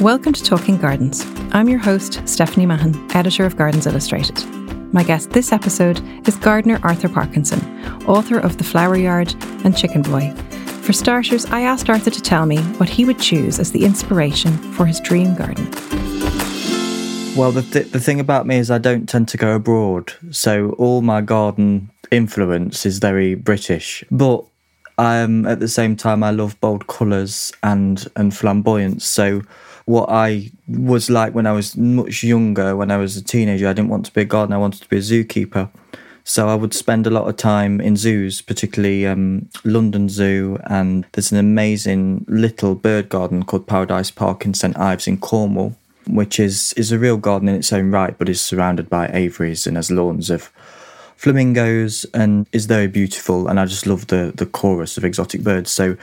Welcome 0.00 0.32
to 0.32 0.42
Talking 0.42 0.76
Gardens. 0.76 1.24
I'm 1.52 1.68
your 1.68 1.78
host, 1.78 2.20
Stephanie 2.28 2.66
Mahon, 2.66 2.94
editor 3.14 3.44
of 3.46 3.56
Gardens 3.56 3.86
Illustrated. 3.86 4.44
My 4.92 5.04
guest 5.04 5.30
this 5.30 5.52
episode 5.52 6.02
is 6.26 6.34
gardener 6.36 6.80
Arthur 6.82 7.08
Parkinson, 7.08 7.60
author 8.04 8.38
of 8.38 8.58
The 8.58 8.64
Flower 8.64 8.96
Yard 8.96 9.34
and 9.64 9.76
Chicken 9.76 10.02
Boy. 10.02 10.34
For 10.82 10.92
starters, 10.92 11.46
I 11.46 11.60
asked 11.60 11.88
Arthur 11.88 12.10
to 12.10 12.20
tell 12.20 12.44
me 12.44 12.58
what 12.78 12.88
he 12.88 13.04
would 13.04 13.20
choose 13.20 13.60
as 13.60 13.70
the 13.70 13.84
inspiration 13.84 14.52
for 14.72 14.84
his 14.84 14.98
dream 14.98 15.36
garden. 15.36 15.70
Well, 17.36 17.52
the, 17.52 17.62
th- 17.62 17.92
the 17.92 18.00
thing 18.00 18.18
about 18.18 18.48
me 18.48 18.56
is 18.56 18.72
I 18.72 18.78
don't 18.78 19.08
tend 19.08 19.28
to 19.28 19.36
go 19.36 19.54
abroad, 19.54 20.12
so 20.32 20.70
all 20.70 21.02
my 21.02 21.20
garden 21.20 21.90
influence 22.10 22.84
is 22.84 22.98
very 22.98 23.36
British. 23.36 24.02
But 24.10 24.44
um, 24.98 25.46
at 25.46 25.60
the 25.60 25.68
same 25.68 25.94
time, 25.94 26.24
I 26.24 26.30
love 26.30 26.60
bold 26.60 26.88
colours 26.88 27.52
and 27.62 28.06
and 28.16 28.34
flamboyance. 28.34 29.04
So 29.04 29.42
what 29.86 30.08
I 30.08 30.50
was 30.66 31.10
like 31.10 31.34
when 31.34 31.46
I 31.46 31.52
was 31.52 31.76
much 31.76 32.22
younger, 32.22 32.74
when 32.76 32.90
I 32.90 32.96
was 32.96 33.16
a 33.16 33.24
teenager, 33.24 33.68
I 33.68 33.72
didn't 33.72 33.90
want 33.90 34.06
to 34.06 34.12
be 34.12 34.22
a 34.22 34.24
gardener. 34.24 34.56
I 34.56 34.60
wanted 34.60 34.82
to 34.82 34.88
be 34.88 34.96
a 34.96 35.00
zookeeper. 35.00 35.70
So 36.26 36.48
I 36.48 36.54
would 36.54 36.72
spend 36.72 37.06
a 37.06 37.10
lot 37.10 37.28
of 37.28 37.36
time 37.36 37.82
in 37.82 37.96
zoos, 37.96 38.40
particularly 38.40 39.06
um, 39.06 39.50
London 39.62 40.08
Zoo, 40.08 40.58
and 40.64 41.04
there's 41.12 41.30
an 41.32 41.38
amazing 41.38 42.24
little 42.26 42.74
bird 42.74 43.10
garden 43.10 43.44
called 43.44 43.66
Paradise 43.66 44.10
Park 44.10 44.46
in 44.46 44.54
St 44.54 44.74
Ives 44.78 45.06
in 45.06 45.18
Cornwall, 45.18 45.76
which 46.06 46.40
is 46.40 46.72
is 46.78 46.90
a 46.90 46.98
real 46.98 47.18
garden 47.18 47.50
in 47.50 47.56
its 47.56 47.74
own 47.74 47.90
right, 47.90 48.16
but 48.16 48.30
is 48.30 48.40
surrounded 48.40 48.88
by 48.88 49.08
aviaries 49.08 49.66
and 49.66 49.76
has 49.76 49.90
lawns 49.90 50.30
of 50.30 50.50
flamingos 51.16 52.06
and 52.14 52.46
is 52.52 52.64
very 52.64 52.86
beautiful. 52.86 53.46
And 53.46 53.60
I 53.60 53.66
just 53.66 53.86
love 53.86 54.06
the 54.06 54.32
the 54.34 54.46
chorus 54.46 54.96
of 54.96 55.04
exotic 55.04 55.42
birds. 55.42 55.70
So 55.70 55.94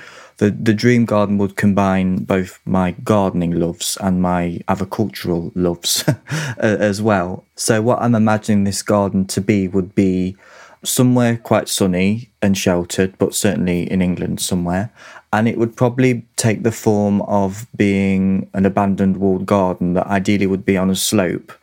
the 0.41 0.49
the 0.49 0.73
dream 0.73 1.05
garden 1.05 1.37
would 1.37 1.55
combine 1.55 2.23
both 2.23 2.59
my 2.65 2.91
gardening 3.03 3.51
loves 3.51 3.95
and 4.01 4.23
my 4.23 4.59
avicultural 4.67 5.51
loves 5.53 6.03
as 6.57 6.99
well. 6.99 7.45
So 7.55 7.83
what 7.83 8.01
I'm 8.01 8.15
imagining 8.15 8.63
this 8.63 8.81
garden 8.81 9.27
to 9.27 9.39
be 9.39 9.67
would 9.67 9.93
be 9.93 10.35
somewhere 10.83 11.37
quite 11.37 11.69
sunny 11.69 12.31
and 12.41 12.57
sheltered, 12.57 13.19
but 13.19 13.35
certainly 13.35 13.83
in 13.91 14.01
England 14.01 14.41
somewhere. 14.41 14.91
And 15.31 15.47
it 15.47 15.59
would 15.59 15.75
probably 15.77 16.25
take 16.37 16.63
the 16.63 16.71
form 16.71 17.21
of 17.21 17.67
being 17.75 18.49
an 18.55 18.65
abandoned 18.65 19.17
walled 19.17 19.45
garden 19.45 19.93
that 19.93 20.07
ideally 20.07 20.47
would 20.47 20.65
be 20.65 20.75
on 20.75 20.89
a 20.89 20.95
slope 20.95 21.53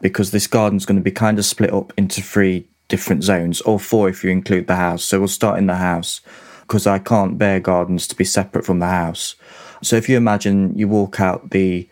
because 0.00 0.30
this 0.30 0.46
garden's 0.46 0.86
going 0.86 0.96
to 0.96 1.04
be 1.04 1.10
kind 1.10 1.38
of 1.38 1.44
split 1.44 1.72
up 1.72 1.92
into 1.98 2.22
three 2.22 2.66
different 2.88 3.24
zones, 3.24 3.60
or 3.60 3.78
four 3.78 4.08
if 4.08 4.24
you 4.24 4.30
include 4.30 4.68
the 4.68 4.76
house. 4.76 5.04
So 5.04 5.18
we'll 5.18 5.28
start 5.28 5.58
in 5.58 5.66
the 5.66 5.76
house 5.76 6.22
because 6.62 6.86
I 6.86 6.98
can't 6.98 7.38
bear 7.38 7.60
gardens 7.60 8.06
to 8.08 8.16
be 8.16 8.24
separate 8.24 8.64
from 8.64 8.78
the 8.78 8.86
house. 8.86 9.34
So 9.82 9.96
if 9.96 10.08
you 10.08 10.16
imagine 10.16 10.76
you 10.76 10.88
walk 10.88 11.20
out 11.20 11.50
the 11.50 11.88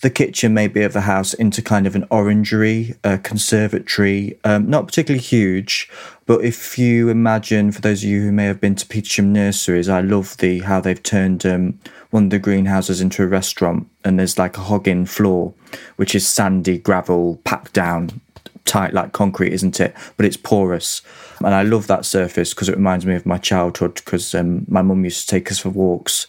the 0.00 0.10
kitchen 0.10 0.52
maybe 0.52 0.82
of 0.82 0.92
the 0.92 1.00
house 1.00 1.32
into 1.32 1.62
kind 1.62 1.86
of 1.86 1.96
an 1.96 2.06
orangery, 2.10 2.94
a 3.04 3.16
conservatory, 3.16 4.38
um, 4.44 4.68
not 4.68 4.86
particularly 4.86 5.22
huge, 5.22 5.88
but 6.26 6.44
if 6.44 6.78
you 6.78 7.08
imagine, 7.08 7.72
for 7.72 7.80
those 7.80 8.02
of 8.02 8.10
you 8.10 8.20
who 8.20 8.30
may 8.30 8.44
have 8.44 8.60
been 8.60 8.74
to 8.74 8.84
Petersham 8.84 9.26
Nurseries, 9.26 9.88
I 9.88 10.02
love 10.02 10.36
the 10.36 10.58
how 10.58 10.80
they've 10.80 11.02
turned 11.02 11.46
um, 11.46 11.78
one 12.10 12.24
of 12.24 12.30
the 12.30 12.38
greenhouses 12.38 13.00
into 13.00 13.22
a 13.22 13.26
restaurant, 13.26 13.88
and 14.04 14.18
there's 14.18 14.38
like 14.38 14.58
a 14.58 14.62
hoggin 14.62 15.08
floor, 15.08 15.54
which 15.96 16.14
is 16.14 16.26
sandy 16.26 16.76
gravel 16.76 17.40
packed 17.44 17.72
down 17.72 18.20
tight 18.64 18.94
like 18.94 19.12
concrete, 19.12 19.52
isn't 19.52 19.80
it? 19.80 19.94
But 20.16 20.26
it's 20.26 20.36
porous. 20.36 21.02
And 21.38 21.54
I 21.54 21.62
love 21.62 21.86
that 21.86 22.04
surface 22.04 22.54
because 22.54 22.68
it 22.68 22.76
reminds 22.76 23.06
me 23.06 23.14
of 23.14 23.26
my 23.26 23.38
childhood 23.38 23.94
because 23.96 24.34
um, 24.34 24.64
my 24.68 24.82
mum 24.82 25.04
used 25.04 25.22
to 25.22 25.26
take 25.26 25.50
us 25.50 25.58
for 25.58 25.70
walks 25.70 26.26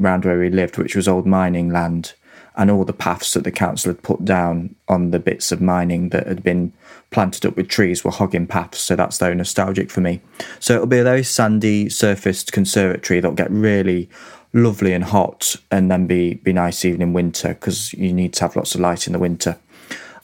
around 0.00 0.24
where 0.24 0.38
we 0.38 0.50
lived, 0.50 0.78
which 0.78 0.96
was 0.96 1.08
old 1.08 1.26
mining 1.26 1.70
land. 1.70 2.14
And 2.56 2.70
all 2.70 2.84
the 2.84 2.92
paths 2.92 3.32
that 3.34 3.44
the 3.44 3.52
council 3.52 3.90
had 3.90 4.02
put 4.02 4.24
down 4.24 4.74
on 4.88 5.12
the 5.12 5.18
bits 5.18 5.50
of 5.52 5.62
mining 5.62 6.10
that 6.10 6.26
had 6.26 6.42
been 6.42 6.72
planted 7.10 7.46
up 7.46 7.56
with 7.56 7.68
trees 7.68 8.04
were 8.04 8.10
hoggin 8.10 8.46
paths. 8.46 8.80
So 8.80 8.96
that's 8.96 9.18
very 9.18 9.34
nostalgic 9.34 9.90
for 9.90 10.00
me. 10.00 10.20
So 10.58 10.74
it'll 10.74 10.86
be 10.86 10.98
a 10.98 11.04
very 11.04 11.22
sandy 11.22 11.88
surfaced 11.88 12.52
conservatory 12.52 13.20
that'll 13.20 13.36
get 13.36 13.50
really 13.50 14.10
lovely 14.52 14.92
and 14.92 15.04
hot 15.04 15.56
and 15.70 15.90
then 15.90 16.06
be, 16.06 16.34
be 16.34 16.52
nice 16.52 16.84
even 16.84 17.02
in 17.02 17.12
winter 17.12 17.50
because 17.50 17.92
you 17.94 18.12
need 18.12 18.32
to 18.34 18.42
have 18.42 18.56
lots 18.56 18.74
of 18.74 18.80
light 18.80 19.06
in 19.06 19.12
the 19.12 19.18
winter 19.18 19.56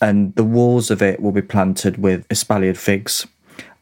and 0.00 0.34
the 0.34 0.44
walls 0.44 0.90
of 0.90 1.02
it 1.02 1.20
will 1.20 1.32
be 1.32 1.42
planted 1.42 1.98
with 1.98 2.28
espaliered 2.28 2.76
figs 2.76 3.26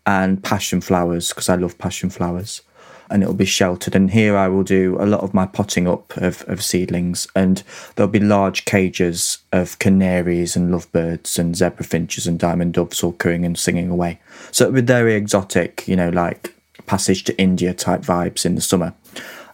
and 0.06 0.42
passion 0.42 0.80
flowers 0.80 1.30
because 1.30 1.48
I 1.48 1.56
love 1.56 1.78
passion 1.78 2.10
flowers. 2.10 2.62
And 3.10 3.22
it'll 3.22 3.34
be 3.34 3.44
sheltered. 3.44 3.94
And 3.94 4.10
here 4.10 4.34
I 4.34 4.48
will 4.48 4.62
do 4.62 4.96
a 4.98 5.04
lot 5.04 5.20
of 5.20 5.34
my 5.34 5.44
potting 5.44 5.86
up 5.86 6.16
of, 6.16 6.42
of 6.48 6.64
seedlings. 6.64 7.28
And 7.36 7.62
there'll 7.94 8.10
be 8.10 8.18
large 8.18 8.64
cages 8.64 9.38
of 9.52 9.78
canaries 9.78 10.56
and 10.56 10.72
lovebirds 10.72 11.38
and 11.38 11.54
zebra 11.54 11.84
finches 11.84 12.26
and 12.26 12.38
diamond 12.38 12.72
doves 12.74 13.02
all 13.02 13.12
cooing 13.12 13.44
and 13.44 13.58
singing 13.58 13.90
away. 13.90 14.20
So 14.52 14.64
it'll 14.64 14.74
be 14.74 14.80
very 14.80 15.14
exotic, 15.14 15.86
you 15.86 15.96
know, 15.96 16.08
like 16.08 16.54
passage 16.86 17.24
to 17.24 17.38
India 17.38 17.74
type 17.74 18.00
vibes 18.00 18.46
in 18.46 18.54
the 18.54 18.62
summer. 18.62 18.94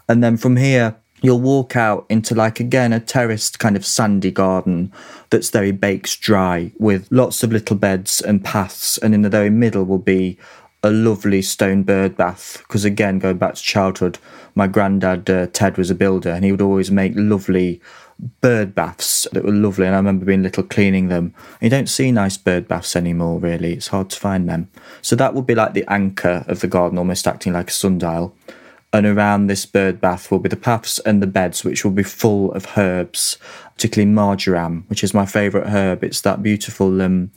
And 0.09 0.22
then 0.22 0.37
from 0.37 0.56
here, 0.56 0.94
you'll 1.23 1.41
walk 1.41 1.77
out 1.77 2.07
into 2.09 2.35
like 2.35 2.61
again 2.61 2.93
a 2.93 3.01
terraced 3.01 3.59
kind 3.59 3.77
of 3.77 3.85
sandy 3.85 4.31
garden 4.31 4.93
that's 5.31 5.51
very 5.51 5.73
baked 5.73 6.21
dry 6.21 6.73
with 6.79 7.09
lots 7.11 7.43
of 7.43 7.53
little 7.53 7.77
beds 7.77 8.21
and 8.21 8.45
paths 8.45 8.99
and 8.99 9.15
in 9.15 9.23
the 9.23 9.29
very 9.29 9.51
middle 9.51 9.85
will 9.85 9.99
be 9.99 10.39
a 10.83 10.91
lovely 10.91 11.43
stone 11.43 11.83
bird 11.83 12.17
bath. 12.17 12.59
Because 12.59 12.85
again 12.85 13.19
going 13.19 13.39
back 13.39 13.55
to 13.55 13.63
childhood 13.63 14.19
my 14.55 14.67
granddad 14.67 15.29
uh, 15.31 15.47
ted 15.53 15.77
was 15.77 15.91
a 15.91 15.95
builder 15.95 16.31
and 16.31 16.45
he 16.45 16.51
would 16.51 16.63
always 16.63 16.91
make 16.91 17.13
lovely 17.15 17.81
bird 18.41 18.75
baths 18.75 19.27
that 19.33 19.45
were 19.45 19.53
lovely 19.53 19.87
and 19.87 19.95
i 19.95 19.99
remember 19.99 20.27
being 20.27 20.43
little 20.43 20.63
cleaning 20.63 21.09
them. 21.09 21.35
You 21.61 21.71
don't 21.71 21.89
see 21.89 22.13
nice 22.13 22.37
bird 22.37 22.69
baths 22.69 22.97
anymore 22.97 23.39
really. 23.39 23.75
It's 23.75 23.89
hard 23.89 24.11
to 24.11 24.21
find 24.21 24.49
them. 24.49 24.69
So 25.03 25.17
that 25.17 25.35
would 25.35 25.47
be 25.47 25.55
like 25.55 25.75
the 25.75 25.91
anchor 25.91 26.45
of 26.49 26.61
the 26.61 26.67
garden 26.67 26.99
almost 26.99 27.27
acting 27.27 27.53
like 27.53 27.69
a 27.69 27.73
sundial 27.73 28.35
and 28.93 29.06
around 29.06 29.47
this 29.47 29.67
bird 29.67 30.01
bath 30.01 30.31
will 30.31 30.41
be 30.41 30.49
the 30.49 30.56
paths 30.56 30.99
and 31.01 31.23
the 31.23 31.27
beds, 31.27 31.65
which 31.65 31.84
will 31.84 31.93
be 31.93 32.03
full 32.03 32.53
of 32.53 32.77
herbs, 32.77 33.39
particularly 33.75 34.11
marjoram, 34.11 34.84
which 34.89 35.05
is 35.05 35.15
my 35.15 35.27
favourite 35.27 35.69
herb. 35.69 36.03
It's 36.03 36.21
that 36.23 36.43
beautiful 36.43 37.01
um, 37.01 37.31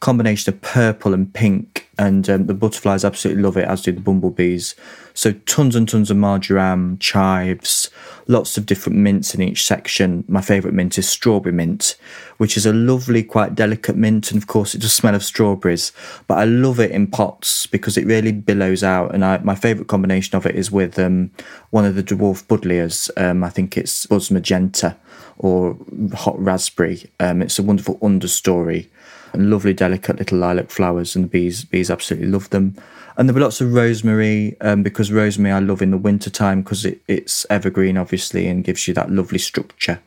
combination 0.00 0.52
of 0.52 0.60
purple 0.62 1.12
and 1.12 1.32
pink, 1.32 1.88
and 1.98 2.28
um, 2.30 2.46
the 2.46 2.54
butterflies 2.54 3.04
absolutely 3.04 3.42
love 3.42 3.56
it, 3.58 3.68
as 3.68 3.82
do 3.82 3.92
the 3.92 4.00
bumblebees. 4.00 4.74
So 5.12 5.32
tons 5.32 5.76
and 5.76 5.86
tons 5.86 6.10
of 6.10 6.16
marjoram, 6.16 6.96
chives, 6.98 7.90
lots 8.26 8.56
of 8.56 8.64
different 8.64 8.98
mints 8.98 9.34
in 9.34 9.42
each 9.42 9.64
section. 9.64 10.24
My 10.26 10.40
favourite 10.40 10.74
mint 10.74 10.96
is 10.96 11.06
strawberry 11.06 11.52
mint, 11.52 11.96
which 12.38 12.56
is 12.56 12.64
a 12.64 12.72
lovely, 12.72 13.22
quite 13.22 13.54
delicate 13.54 13.96
mint, 13.96 14.30
and 14.30 14.40
of 14.40 14.46
course 14.46 14.74
it 14.74 14.80
does 14.80 14.94
smell 14.94 15.14
of 15.14 15.22
strawberries. 15.22 15.92
But 16.26 16.38
I 16.38 16.44
love 16.44 16.80
it 16.80 16.92
in 16.92 17.06
pots 17.06 17.66
because 17.66 17.98
it 17.98 18.06
really 18.06 18.32
billows 18.32 18.82
out, 18.82 19.14
and 19.14 19.22
I, 19.22 19.38
my 19.38 19.54
favourite 19.54 19.88
combination 19.88 20.36
of 20.36 20.46
it 20.46 20.56
is 20.56 20.70
with 20.70 20.98
um, 20.98 21.30
one 21.68 21.84
of 21.84 21.94
the 21.94 22.02
dwarf 22.02 22.44
buddleias. 22.46 23.10
Um, 23.18 23.44
I 23.44 23.50
think 23.50 23.76
it's 23.76 24.06
Buzz 24.06 24.30
Magenta 24.30 24.96
or 25.40 25.74
Hot 26.14 26.38
Raspberry. 26.38 27.10
Um, 27.18 27.40
it's 27.40 27.58
a 27.58 27.62
wonderful 27.62 27.96
understory 27.98 28.88
and 29.32 29.48
lovely, 29.50 29.72
delicate 29.72 30.18
little 30.18 30.38
lilac 30.38 30.70
flowers, 30.70 31.16
and 31.16 31.24
the 31.24 31.28
bees 31.28 31.64
bees 31.64 31.90
absolutely 31.90 32.28
love 32.28 32.50
them. 32.50 32.76
And 33.16 33.28
there 33.28 33.34
were 33.34 33.40
lots 33.40 33.60
of 33.60 33.72
rosemary 33.72 34.56
um, 34.60 34.82
because 34.82 35.10
rosemary 35.10 35.52
I 35.52 35.60
love 35.60 35.80
in 35.82 35.92
the 35.92 35.98
winter 35.98 36.30
time 36.30 36.62
because 36.62 36.84
it, 36.84 37.00
it's 37.08 37.46
evergreen, 37.48 37.96
obviously, 37.96 38.48
and 38.48 38.64
gives 38.64 38.86
you 38.86 38.94
that 38.94 39.10
lovely 39.10 39.38
structure. 39.38 40.00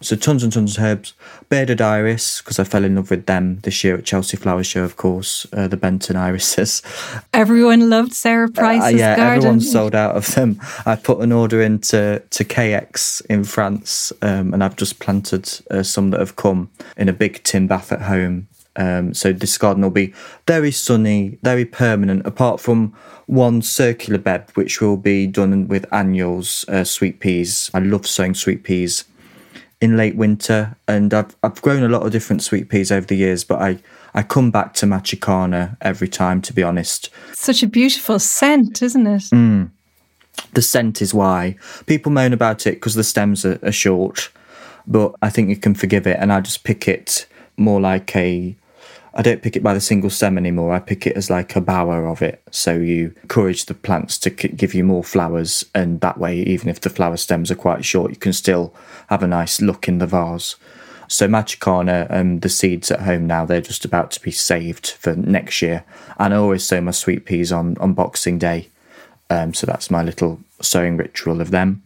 So 0.00 0.16
tons 0.16 0.42
and 0.42 0.52
tons 0.52 0.76
of 0.76 0.84
herbs. 0.84 1.14
Bearded 1.48 1.80
iris 1.80 2.40
because 2.40 2.58
I 2.58 2.64
fell 2.64 2.84
in 2.84 2.96
love 2.96 3.10
with 3.10 3.26
them 3.26 3.58
this 3.62 3.82
year 3.82 3.96
at 3.96 4.04
Chelsea 4.04 4.36
Flower 4.36 4.62
Show, 4.62 4.84
of 4.84 4.96
course. 4.96 5.46
Uh, 5.52 5.68
the 5.68 5.76
Benton 5.76 6.16
irises. 6.16 6.82
Everyone 7.32 7.90
loved 7.90 8.12
Sarah 8.12 8.48
uh, 8.48 8.52
Price's 8.52 8.94
uh, 8.94 8.96
yeah, 8.96 9.16
garden. 9.16 9.36
everyone 9.36 9.60
sold 9.60 9.94
out 9.94 10.16
of 10.16 10.34
them. 10.34 10.60
I 10.86 10.96
put 10.96 11.20
an 11.20 11.32
order 11.32 11.60
into 11.62 12.22
to 12.30 12.44
Cayeux 12.44 13.22
in 13.28 13.44
France, 13.44 14.12
um, 14.22 14.54
and 14.54 14.62
I've 14.62 14.76
just 14.76 14.98
planted 14.98 15.50
uh, 15.70 15.82
some 15.82 16.10
that 16.10 16.20
have 16.20 16.36
come 16.36 16.70
in 16.96 17.08
a 17.08 17.12
big 17.12 17.42
tin 17.42 17.66
bath 17.66 17.92
at 17.92 18.02
home 18.02 18.48
um, 18.78 19.12
so 19.12 19.32
this 19.32 19.58
garden 19.58 19.82
will 19.82 19.90
be 19.90 20.14
very 20.46 20.70
sunny, 20.70 21.36
very 21.42 21.64
permanent, 21.64 22.24
apart 22.24 22.60
from 22.60 22.94
one 23.26 23.60
circular 23.60 24.20
bed, 24.20 24.46
which 24.54 24.80
will 24.80 24.96
be 24.96 25.26
done 25.26 25.66
with 25.66 25.92
annuals, 25.92 26.64
uh, 26.68 26.84
sweet 26.84 27.18
peas. 27.18 27.70
I 27.74 27.80
love 27.80 28.06
sowing 28.06 28.34
sweet 28.34 28.62
peas 28.62 29.04
in 29.80 29.96
late 29.96 30.16
winter, 30.16 30.76
and 30.86 31.14
I've 31.14 31.36
I've 31.42 31.62
grown 31.62 31.82
a 31.82 31.88
lot 31.88 32.02
of 32.02 32.12
different 32.12 32.42
sweet 32.42 32.68
peas 32.68 32.90
over 32.90 33.06
the 33.06 33.16
years, 33.16 33.44
but 33.44 33.60
I 33.60 33.78
I 34.14 34.22
come 34.22 34.50
back 34.50 34.74
to 34.74 34.86
Matucana 34.86 35.76
every 35.80 36.08
time, 36.08 36.42
to 36.42 36.52
be 36.52 36.62
honest. 36.62 37.10
Such 37.32 37.62
a 37.62 37.68
beautiful 37.68 38.18
scent, 38.18 38.82
isn't 38.82 39.06
it? 39.06 39.22
Mm. 39.32 39.70
The 40.54 40.62
scent 40.62 41.02
is 41.02 41.12
why 41.12 41.56
people 41.86 42.12
moan 42.12 42.32
about 42.32 42.66
it 42.66 42.74
because 42.74 42.94
the 42.94 43.04
stems 43.04 43.44
are, 43.44 43.58
are 43.62 43.72
short, 43.72 44.30
but 44.86 45.14
I 45.22 45.30
think 45.30 45.48
you 45.48 45.56
can 45.56 45.74
forgive 45.74 46.06
it, 46.06 46.16
and 46.20 46.32
I 46.32 46.40
just 46.40 46.64
pick 46.64 46.88
it 46.88 47.26
more 47.56 47.80
like 47.80 48.14
a 48.16 48.56
I 49.14 49.22
don't 49.22 49.42
pick 49.42 49.56
it 49.56 49.62
by 49.62 49.74
the 49.74 49.80
single 49.80 50.10
stem 50.10 50.38
anymore. 50.38 50.72
I 50.72 50.78
pick 50.78 51.06
it 51.06 51.16
as 51.16 51.30
like 51.30 51.56
a 51.56 51.60
bower 51.60 52.06
of 52.06 52.22
it. 52.22 52.42
So 52.50 52.74
you 52.74 53.14
encourage 53.22 53.64
the 53.64 53.74
plants 53.74 54.18
to 54.18 54.30
give 54.30 54.74
you 54.74 54.84
more 54.84 55.02
flowers, 55.02 55.64
and 55.74 56.00
that 56.00 56.18
way, 56.18 56.38
even 56.40 56.68
if 56.68 56.80
the 56.80 56.90
flower 56.90 57.16
stems 57.16 57.50
are 57.50 57.56
quite 57.56 57.84
short, 57.84 58.10
you 58.10 58.16
can 58.16 58.32
still 58.32 58.74
have 59.08 59.22
a 59.22 59.26
nice 59.26 59.60
look 59.60 59.88
in 59.88 59.98
the 59.98 60.06
vase. 60.06 60.56
So 61.08 61.26
Matucana 61.26 62.08
and 62.10 62.42
the 62.42 62.50
seeds 62.50 62.90
at 62.90 63.00
home 63.00 63.26
now, 63.26 63.46
they're 63.46 63.62
just 63.62 63.86
about 63.86 64.10
to 64.12 64.20
be 64.20 64.30
saved 64.30 64.90
for 64.90 65.16
next 65.16 65.62
year. 65.62 65.84
And 66.18 66.34
I 66.34 66.36
always 66.36 66.64
sow 66.64 66.82
my 66.82 66.90
sweet 66.90 67.24
peas 67.24 67.50
on, 67.50 67.78
on 67.78 67.94
Boxing 67.94 68.38
Day. 68.38 68.68
Um, 69.30 69.54
so 69.54 69.66
that's 69.66 69.90
my 69.90 70.02
little 70.02 70.40
sowing 70.60 70.98
ritual 70.98 71.40
of 71.40 71.50
them. 71.50 71.82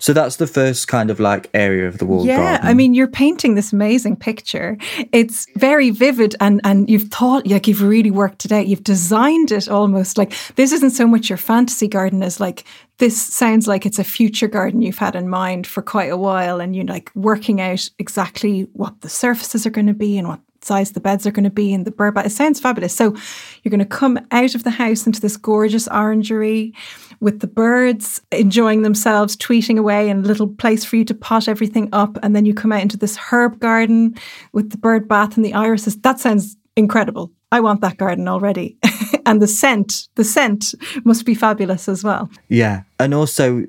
So 0.00 0.14
that's 0.14 0.36
the 0.36 0.46
first 0.46 0.88
kind 0.88 1.10
of 1.10 1.20
like 1.20 1.50
area 1.54 1.86
of 1.86 1.98
the 1.98 2.06
wall 2.06 2.26
yeah, 2.26 2.36
garden. 2.36 2.66
I 2.66 2.74
mean, 2.74 2.94
you're 2.94 3.06
painting 3.06 3.54
this 3.54 3.72
amazing 3.72 4.16
picture. 4.16 4.76
It's 5.12 5.46
very 5.56 5.90
vivid, 5.90 6.34
and 6.40 6.60
and 6.64 6.88
you've 6.88 7.08
thought 7.08 7.46
like 7.46 7.68
you've 7.68 7.82
really 7.82 8.10
worked 8.10 8.44
it 8.44 8.50
out. 8.50 8.66
You've 8.66 8.82
designed 8.82 9.52
it 9.52 9.68
almost 9.68 10.18
like 10.18 10.34
this 10.56 10.72
isn't 10.72 10.90
so 10.90 11.06
much 11.06 11.28
your 11.28 11.36
fantasy 11.36 11.86
garden 11.86 12.22
as 12.22 12.40
like 12.40 12.64
this 12.98 13.20
sounds 13.20 13.68
like 13.68 13.86
it's 13.86 13.98
a 13.98 14.04
future 14.04 14.48
garden 14.48 14.82
you've 14.82 14.98
had 14.98 15.14
in 15.14 15.28
mind 15.28 15.66
for 15.66 15.82
quite 15.82 16.10
a 16.10 16.16
while, 16.16 16.60
and 16.60 16.74
you're 16.74 16.86
like 16.86 17.10
working 17.14 17.60
out 17.60 17.88
exactly 17.98 18.62
what 18.72 19.02
the 19.02 19.08
surfaces 19.08 19.66
are 19.66 19.70
going 19.70 19.86
to 19.86 19.94
be 19.94 20.18
and 20.18 20.28
what 20.28 20.40
size 20.62 20.92
the 20.92 21.00
beds 21.00 21.26
are 21.26 21.30
going 21.30 21.44
to 21.44 21.50
be 21.50 21.72
and 21.72 21.86
the 21.86 21.90
bird 21.90 22.14
bath. 22.14 22.26
It 22.26 22.30
sounds 22.30 22.60
fabulous. 22.60 22.94
So 22.94 23.16
you're 23.62 23.70
going 23.70 23.78
to 23.80 23.84
come 23.84 24.18
out 24.30 24.54
of 24.54 24.64
the 24.64 24.70
house 24.70 25.06
into 25.06 25.20
this 25.20 25.36
gorgeous 25.36 25.88
orangery 25.88 26.74
with 27.20 27.40
the 27.40 27.46
birds 27.46 28.20
enjoying 28.32 28.82
themselves, 28.82 29.36
tweeting 29.36 29.78
away, 29.78 30.08
and 30.08 30.24
a 30.24 30.28
little 30.28 30.48
place 30.48 30.84
for 30.84 30.96
you 30.96 31.04
to 31.04 31.14
pot 31.14 31.48
everything 31.48 31.88
up. 31.92 32.18
And 32.22 32.34
then 32.34 32.46
you 32.46 32.54
come 32.54 32.72
out 32.72 32.82
into 32.82 32.96
this 32.96 33.16
herb 33.16 33.60
garden 33.60 34.14
with 34.52 34.70
the 34.70 34.78
bird 34.78 35.06
bath 35.06 35.36
and 35.36 35.44
the 35.44 35.54
irises. 35.54 35.96
That 35.98 36.18
sounds 36.18 36.56
incredible. 36.76 37.30
I 37.52 37.60
want 37.60 37.80
that 37.82 37.98
garden 37.98 38.28
already. 38.28 38.78
and 39.26 39.42
the 39.42 39.46
scent, 39.46 40.08
the 40.14 40.24
scent 40.24 40.74
must 41.04 41.26
be 41.26 41.34
fabulous 41.34 41.88
as 41.88 42.02
well. 42.02 42.30
Yeah. 42.48 42.82
And 42.98 43.12
also, 43.12 43.64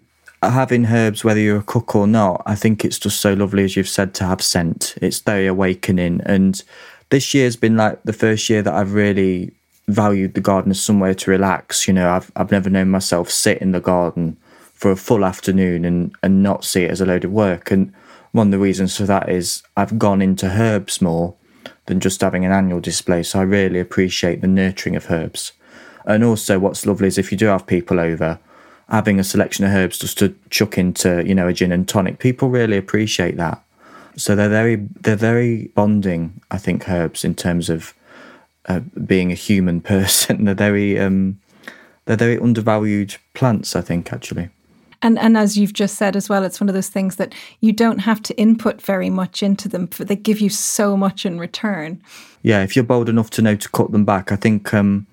having 0.49 0.87
herbs, 0.87 1.23
whether 1.23 1.39
you're 1.39 1.59
a 1.59 1.63
cook 1.63 1.95
or 1.95 2.07
not, 2.07 2.41
I 2.45 2.55
think 2.55 2.83
it's 2.83 2.97
just 2.97 3.21
so 3.21 3.33
lovely, 3.33 3.63
as 3.63 3.75
you've 3.75 3.87
said, 3.87 4.13
to 4.15 4.25
have 4.25 4.41
scent. 4.41 4.95
It's 5.01 5.19
very 5.19 5.47
awakening. 5.47 6.21
And 6.25 6.61
this 7.09 7.33
year's 7.33 7.55
been 7.55 7.77
like 7.77 8.01
the 8.03 8.13
first 8.13 8.49
year 8.49 8.61
that 8.63 8.73
I've 8.73 8.93
really 8.93 9.51
valued 9.87 10.33
the 10.33 10.41
garden 10.41 10.71
as 10.71 10.81
somewhere 10.81 11.13
to 11.13 11.31
relax. 11.31 11.87
You 11.87 11.93
know, 11.93 12.09
I've 12.09 12.31
I've 12.35 12.51
never 12.51 12.69
known 12.69 12.89
myself 12.89 13.29
sit 13.29 13.59
in 13.59 13.71
the 13.71 13.79
garden 13.79 14.37
for 14.73 14.91
a 14.91 14.95
full 14.95 15.25
afternoon 15.25 15.85
and 15.85 16.15
and 16.23 16.41
not 16.41 16.65
see 16.65 16.83
it 16.83 16.91
as 16.91 17.01
a 17.01 17.05
load 17.05 17.23
of 17.23 17.31
work. 17.31 17.69
And 17.69 17.93
one 18.31 18.47
of 18.47 18.51
the 18.51 18.59
reasons 18.59 18.97
for 18.97 19.03
that 19.03 19.29
is 19.29 19.61
I've 19.77 19.99
gone 19.99 20.21
into 20.21 20.47
herbs 20.47 21.01
more 21.01 21.35
than 21.85 21.99
just 21.99 22.21
having 22.21 22.45
an 22.45 22.51
annual 22.51 22.79
display. 22.79 23.23
So 23.23 23.39
I 23.39 23.43
really 23.43 23.79
appreciate 23.79 24.41
the 24.41 24.47
nurturing 24.47 24.95
of 24.95 25.11
herbs. 25.11 25.51
And 26.05 26.23
also, 26.23 26.57
what's 26.57 26.85
lovely 26.85 27.07
is 27.07 27.17
if 27.17 27.31
you 27.31 27.37
do 27.37 27.47
have 27.47 27.67
people 27.67 27.99
over, 27.99 28.39
having 28.91 29.19
a 29.19 29.23
selection 29.23 29.63
of 29.65 29.71
herbs 29.71 29.97
just 29.97 30.19
to 30.19 30.35
chuck 30.49 30.77
into 30.77 31.25
you 31.25 31.33
know 31.33 31.47
a 31.47 31.53
gin 31.53 31.71
and 31.71 31.87
tonic. 31.87 32.19
People 32.19 32.49
really 32.49 32.77
appreciate 32.77 33.37
that. 33.37 33.63
So 34.17 34.35
they're 34.35 34.49
very 34.49 34.75
they're 34.75 35.15
very 35.15 35.71
bonding. 35.73 36.39
I 36.51 36.57
think 36.57 36.87
herbs 36.87 37.23
in 37.23 37.33
terms 37.33 37.69
of 37.69 37.93
uh, 38.67 38.81
being 39.05 39.31
a 39.31 39.35
human 39.35 39.81
person. 39.93 40.45
they're 40.45 40.53
very 40.53 40.99
um, 40.99 41.39
they're 42.05 42.17
very 42.17 42.37
undervalued 42.37 43.15
plants. 43.33 43.75
I 43.75 43.81
think 43.81 44.13
actually. 44.13 44.49
And 45.01 45.17
and 45.17 45.35
as 45.35 45.57
you've 45.57 45.73
just 45.73 45.95
said 45.95 46.15
as 46.15 46.29
well, 46.29 46.43
it's 46.43 46.59
one 46.59 46.69
of 46.69 46.75
those 46.75 46.89
things 46.89 47.15
that 47.15 47.33
you 47.61 47.71
don't 47.71 47.99
have 47.99 48.21
to 48.23 48.37
input 48.37 48.81
very 48.81 49.09
much 49.09 49.41
into 49.41 49.67
them. 49.67 49.87
But 49.97 50.09
they 50.09 50.15
give 50.15 50.39
you 50.39 50.49
so 50.49 50.95
much 50.95 51.25
in 51.25 51.39
return. 51.39 52.03
Yeah, 52.43 52.61
if 52.61 52.75
you're 52.75 52.83
bold 52.83 53.09
enough 53.09 53.29
to 53.31 53.41
know 53.41 53.55
to 53.55 53.69
cut 53.69 53.91
them 53.91 54.05
back, 54.05 54.31
I 54.31 54.35
think 54.35 54.73
um, 54.73 55.07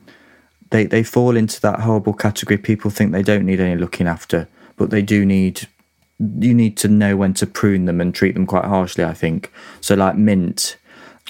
they 0.71 0.87
they 0.87 1.03
fall 1.03 1.37
into 1.37 1.61
that 1.63 1.81
horrible 1.81 2.15
category. 2.15 2.59
People 2.59 2.91
think 2.91 3.13
they 3.13 3.23
don't 3.23 3.47
need 3.47 3.61
any 3.61 3.79
looking 3.79 4.07
after, 4.07 4.49
but 4.77 4.91
they 4.91 5.03
do 5.03 5.25
need. 5.25 5.69
You 6.21 6.53
need 6.53 6.77
to 6.79 6.89
know 6.89 7.17
when 7.17 7.33
to 7.35 7.47
prune 7.47 7.85
them 7.85 8.01
and 8.01 8.13
treat 8.13 8.35
them 8.35 8.47
quite 8.47 8.65
harshly. 8.65 9.05
I 9.05 9.15
think 9.15 9.53
so. 9.81 9.95
Like 9.95 10.17
mint, 10.17 10.77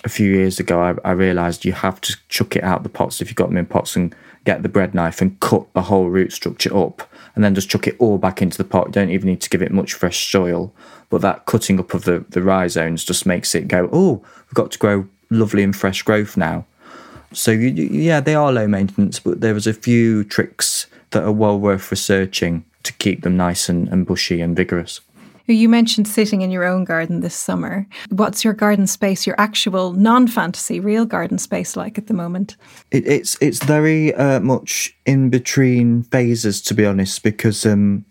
a 0.05 0.09
few 0.09 0.31
years 0.33 0.59
ago, 0.59 0.81
I, 0.81 1.09
I 1.09 1.13
realised 1.13 1.65
you 1.65 1.73
have 1.73 2.01
to 2.03 2.17
chuck 2.29 2.57
it 2.57 2.65
out 2.65 2.83
the 2.83 2.89
pots 2.89 3.21
if 3.21 3.29
you've 3.29 3.37
got 3.37 3.49
them 3.49 3.59
in 3.59 3.67
pots 3.67 3.97
and 3.97 4.15
get 4.45 4.63
the 4.63 4.69
bread 4.69 4.95
knife 4.95 5.21
and 5.21 5.39
cut 5.41 5.71
the 5.75 5.83
whole 5.83 6.09
root 6.09 6.33
structure 6.33 6.75
up 6.75 7.03
and 7.35 7.45
then 7.45 7.55
just 7.55 7.69
chuck 7.69 7.87
it 7.87 7.97
all 7.99 8.19
back 8.19 8.41
into 8.41 8.57
the 8.57 8.65
pot. 8.65 8.87
You 8.87 8.93
don't 8.93 9.11
even 9.11 9.29
need 9.29 9.41
to 9.43 9.51
give 9.51 9.63
it 9.63 9.73
much 9.73 9.95
fresh 9.95 10.31
soil. 10.31 10.73
But 11.11 11.21
that 11.23 11.47
cutting 11.47 11.79
up 11.79 11.95
of 11.95 12.05
the, 12.05 12.25
the 12.29 12.43
rhizomes 12.43 13.05
just 13.05 13.27
makes 13.27 13.55
it 13.55 13.69
go, 13.69 13.89
oh, 13.93 14.23
we've 14.47 14.55
got 14.55 14.71
to 14.73 14.79
grow 14.79 15.07
lovely 15.31 15.63
and 15.63 15.75
fresh 15.75 16.03
growth 16.03 16.37
now. 16.37 16.65
So, 17.33 17.51
you, 17.51 17.69
yeah, 17.71 18.21
they 18.21 18.35
are 18.35 18.53
low 18.53 18.67
maintenance, 18.67 19.21
but 19.21 19.41
there 19.41 19.55
was 19.55 19.67
a 19.67 19.75
few 19.75 20.25
tricks 20.25 20.87
that 21.11 21.23
are 21.23 21.33
well 21.33 21.59
worth 21.59 21.91
researching 21.91 22.65
to 22.83 22.93
keep 22.95 23.23
them 23.23 23.37
nice 23.37 23.69
and, 23.69 23.89
and 23.89 24.07
bushy 24.07 24.41
and 24.41 24.57
vigorous. 24.57 25.01
You 25.47 25.71
mentioned 25.71 26.07
sitting 26.07 26.43
in 26.43 26.51
your 26.51 26.65
own 26.65 26.85
garden 26.85 27.21
this 27.21 27.35
summer. 27.35 27.87
What's 28.11 28.45
your 28.45 28.53
garden 28.53 28.87
space, 28.87 29.27
your 29.27 29.37
actual 29.41 29.95
non-fantasy, 29.95 30.79
real 30.79 31.07
garden 31.07 31.39
space 31.39 31.75
like 31.75 31.97
at 31.97 32.07
the 32.07 32.13
moment? 32.13 32.57
It, 32.91 33.07
it's 33.07 33.39
it's 33.41 33.65
very 33.65 34.15
uh, 34.15 34.41
much 34.41 34.95
in 35.07 35.31
between 35.31 36.03
phases, 36.03 36.61
to 36.63 36.75
be 36.75 36.85
honest, 36.85 37.23
because 37.23 37.65
um, 37.65 38.05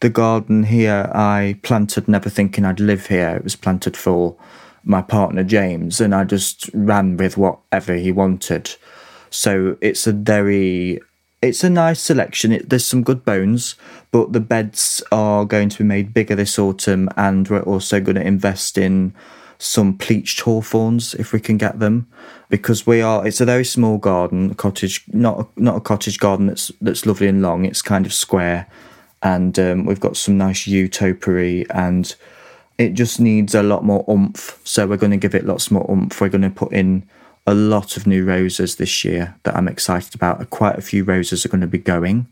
the 0.00 0.10
garden 0.10 0.64
here 0.64 1.10
I 1.14 1.58
planted 1.62 2.06
never 2.06 2.28
thinking 2.28 2.66
I'd 2.66 2.80
live 2.80 3.06
here. 3.06 3.30
It 3.30 3.44
was 3.44 3.56
planted 3.56 3.96
for 3.96 4.36
my 4.84 5.02
partner 5.02 5.44
James, 5.44 6.00
and 6.00 6.14
I 6.14 6.24
just 6.24 6.70
ran 6.72 7.16
with 7.16 7.36
whatever 7.36 7.94
he 7.94 8.12
wanted. 8.12 8.74
So 9.30 9.76
it's 9.80 10.06
a 10.06 10.12
very 10.12 11.00
it's 11.42 11.62
a 11.62 11.70
nice 11.70 12.00
selection. 12.00 12.52
It, 12.52 12.70
there's 12.70 12.86
some 12.86 13.02
good 13.02 13.24
bones, 13.24 13.74
but 14.10 14.32
the 14.32 14.40
beds 14.40 15.02
are 15.12 15.44
going 15.44 15.68
to 15.68 15.78
be 15.78 15.84
made 15.84 16.14
bigger 16.14 16.34
this 16.34 16.58
autumn, 16.58 17.08
and 17.16 17.48
we're 17.48 17.62
also 17.62 18.00
going 18.00 18.16
to 18.16 18.26
invest 18.26 18.78
in 18.78 19.14
some 19.58 19.96
pleached 19.96 20.40
hawthorns 20.40 21.14
if 21.14 21.32
we 21.32 21.40
can 21.40 21.56
get 21.56 21.78
them, 21.78 22.06
because 22.48 22.86
we 22.86 23.00
are. 23.00 23.26
It's 23.26 23.40
a 23.40 23.46
very 23.46 23.64
small 23.64 23.98
garden, 23.98 24.54
cottage, 24.54 25.04
not 25.08 25.40
a, 25.40 25.46
not 25.60 25.76
a 25.76 25.80
cottage 25.80 26.18
garden 26.18 26.46
that's 26.46 26.72
that's 26.80 27.06
lovely 27.06 27.28
and 27.28 27.42
long. 27.42 27.64
It's 27.64 27.82
kind 27.82 28.06
of 28.06 28.12
square, 28.12 28.66
and 29.22 29.58
um, 29.58 29.84
we've 29.84 30.00
got 30.00 30.16
some 30.16 30.38
nice 30.38 30.66
yew 30.66 30.88
topiary, 30.88 31.66
and 31.70 32.14
it 32.78 32.94
just 32.94 33.20
needs 33.20 33.54
a 33.54 33.62
lot 33.62 33.84
more 33.84 34.04
oomph. 34.08 34.60
So 34.64 34.86
we're 34.86 34.96
going 34.96 35.12
to 35.12 35.16
give 35.16 35.34
it 35.34 35.46
lots 35.46 35.70
more 35.70 35.88
oomph. 35.90 36.20
We're 36.20 36.28
going 36.28 36.42
to 36.42 36.50
put 36.50 36.72
in 36.72 37.08
a 37.46 37.54
lot 37.54 37.96
of 37.96 38.06
new 38.06 38.24
roses 38.24 38.76
this 38.76 39.04
year 39.04 39.34
that 39.42 39.54
I'm 39.54 39.68
excited 39.68 40.14
about. 40.14 40.48
Quite 40.50 40.78
a 40.78 40.82
few 40.82 41.04
roses 41.04 41.44
are 41.44 41.48
going 41.48 41.60
to 41.60 41.66
be 41.66 41.78
going. 41.78 42.26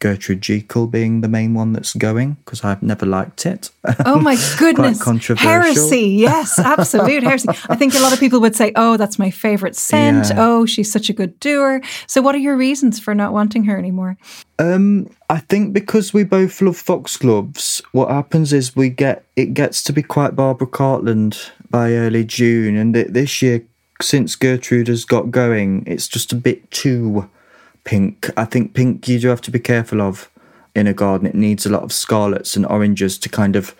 Gertrude 0.00 0.40
Jekyll 0.40 0.86
being 0.86 1.20
the 1.20 1.28
main 1.28 1.54
one 1.54 1.72
that's 1.72 1.92
going 1.94 2.34
because 2.44 2.62
I've 2.64 2.82
never 2.82 3.04
liked 3.04 3.46
it. 3.46 3.70
Oh 4.06 4.20
my 4.20 4.36
goodness. 4.58 5.02
Heresy. 5.38 6.08
Yes, 6.08 6.58
absolute 6.58 7.22
heresy. 7.22 7.48
I 7.68 7.76
think 7.76 7.94
a 7.94 7.98
lot 7.98 8.12
of 8.12 8.20
people 8.20 8.40
would 8.40 8.54
say, 8.54 8.72
oh, 8.76 8.96
that's 8.96 9.18
my 9.18 9.30
favourite 9.30 9.74
scent. 9.74 10.28
Yeah. 10.28 10.36
Oh, 10.38 10.66
she's 10.66 10.90
such 10.90 11.08
a 11.08 11.12
good 11.12 11.38
doer. 11.40 11.80
So, 12.06 12.22
what 12.22 12.34
are 12.34 12.38
your 12.38 12.56
reasons 12.56 13.00
for 13.00 13.14
not 13.14 13.32
wanting 13.32 13.64
her 13.64 13.78
anymore? 13.78 14.16
Um, 14.58 15.08
I 15.30 15.38
think 15.38 15.72
because 15.72 16.12
we 16.12 16.24
both 16.24 16.60
love 16.60 16.76
foxgloves, 16.76 17.82
what 17.92 18.10
happens 18.10 18.52
is 18.52 18.76
we 18.76 18.88
get 18.88 19.24
it 19.36 19.54
gets 19.54 19.82
to 19.84 19.92
be 19.92 20.02
quite 20.02 20.36
Barbara 20.36 20.66
Cartland 20.66 21.50
by 21.70 21.92
early 21.92 22.24
June, 22.24 22.76
and 22.76 22.94
this 22.94 23.42
year 23.42 23.62
since 24.00 24.36
Gertrude 24.36 24.88
has 24.88 25.04
got 25.04 25.30
going, 25.30 25.82
it's 25.86 26.08
just 26.08 26.32
a 26.32 26.36
bit 26.36 26.70
too 26.70 27.28
pink. 27.88 28.28
I 28.36 28.44
think 28.44 28.74
pink 28.74 29.08
you 29.08 29.18
do 29.18 29.28
have 29.28 29.40
to 29.40 29.50
be 29.50 29.58
careful 29.58 30.02
of 30.02 30.30
in 30.74 30.86
a 30.86 30.92
garden. 30.92 31.26
It 31.26 31.34
needs 31.34 31.64
a 31.64 31.70
lot 31.70 31.82
of 31.82 31.90
scarlets 31.90 32.54
and 32.54 32.66
oranges 32.66 33.18
to 33.20 33.30
kind 33.30 33.56
of 33.56 33.74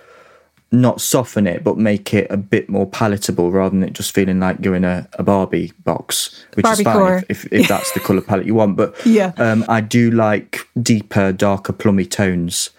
not 0.73 1.03
soften 1.03 1.47
it, 1.47 1.63
but 1.63 1.77
make 1.77 2.15
it 2.15 2.27
a 2.31 2.39
bit 2.39 2.71
more 2.71 2.87
palatable 2.87 3.51
rather 3.53 3.71
than 3.71 3.83
it 3.83 3.93
just 3.93 4.15
feeling 4.15 4.41
like 4.41 4.65
you're 4.65 4.75
in 4.75 4.85
a, 4.85 5.07
a 5.15 5.23
Barbie 5.23 5.73
box, 5.85 6.43
which 6.55 6.63
Barbie 6.63 6.81
is 6.81 6.85
fine 6.85 7.25
if, 7.29 7.45
if, 7.45 7.53
if, 7.53 7.69
that's 7.69 7.93
the 7.93 8.01
colour 8.01 8.23
palette 8.23 8.47
you 8.47 8.55
want. 8.55 8.79
But 8.79 8.95
yeah, 9.05 9.33
um, 9.37 9.63
I 9.69 9.83
do 9.83 10.11
like 10.11 10.67
deeper, 10.81 11.31
darker, 11.31 11.75
plummy 11.75 12.07
tones. 12.07 12.71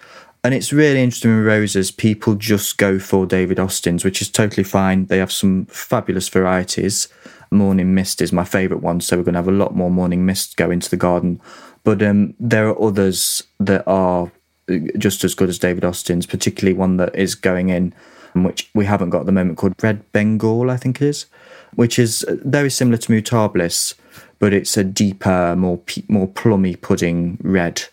And 0.44 0.56
it's 0.56 0.74
really 0.74 1.04
interesting 1.04 1.38
with 1.38 1.46
roses. 1.46 1.92
People 1.92 2.34
just 2.34 2.78
go 2.78 2.98
for 2.98 3.28
David 3.28 3.60
Austin's, 3.60 4.04
which 4.04 4.20
is 4.20 4.30
totally 4.32 4.64
fine. 4.64 5.06
They 5.06 5.20
have 5.20 5.32
some 5.32 5.66
fabulous 5.66 6.28
varieties. 6.28 7.08
Morning 7.52 7.96
Mist 7.96 8.22
is 8.22 8.32
my 8.32 8.44
favourite 8.44 8.84
one, 8.84 9.02
so 9.02 9.18
we're 9.18 9.24
going 9.24 9.34
to 9.34 9.40
have 9.40 9.48
a 9.48 9.52
lot 9.52 9.76
more 9.76 9.90
Morning 9.90 10.26
Mist 10.26 10.58
go 10.58 10.70
into 10.70 10.90
the 10.90 10.98
garden. 10.98 11.42
But 11.84 12.04
um, 12.04 12.36
there 12.40 12.68
are 12.68 12.82
others 12.82 13.44
that 13.60 13.84
are 13.88 14.32
uh, 14.70 14.78
just 14.98 15.24
as 15.24 15.34
good 15.34 15.50
as 15.50 15.60
David 15.60 15.84
Austin's, 15.84 16.26
particularly 16.26 16.78
one 16.78 16.98
that 16.98 17.16
is 17.16 17.36
going 17.36 17.70
in, 17.70 17.94
which 18.36 18.70
we 18.74 18.86
haven't 18.86 19.10
got 19.10 19.22
at 19.22 19.26
the 19.26 19.32
moment, 19.32 19.58
called 19.58 19.74
Red 19.82 20.12
Bengal, 20.12 20.70
I 20.70 20.78
think 20.78 21.02
it 21.02 21.08
is, 21.08 21.26
which 21.74 21.98
is 21.98 22.24
uh, 22.24 22.36
very 22.44 22.70
similar 22.70 22.98
to 22.98 23.14
Mutabilis, 23.14 23.96
but 24.38 24.54
it's 24.54 24.78
a 24.78 24.84
deeper, 24.84 25.56
more 25.56 25.80
more 26.08 26.28
plummy 26.28 26.76
pudding 26.76 27.40
red. 27.42 27.84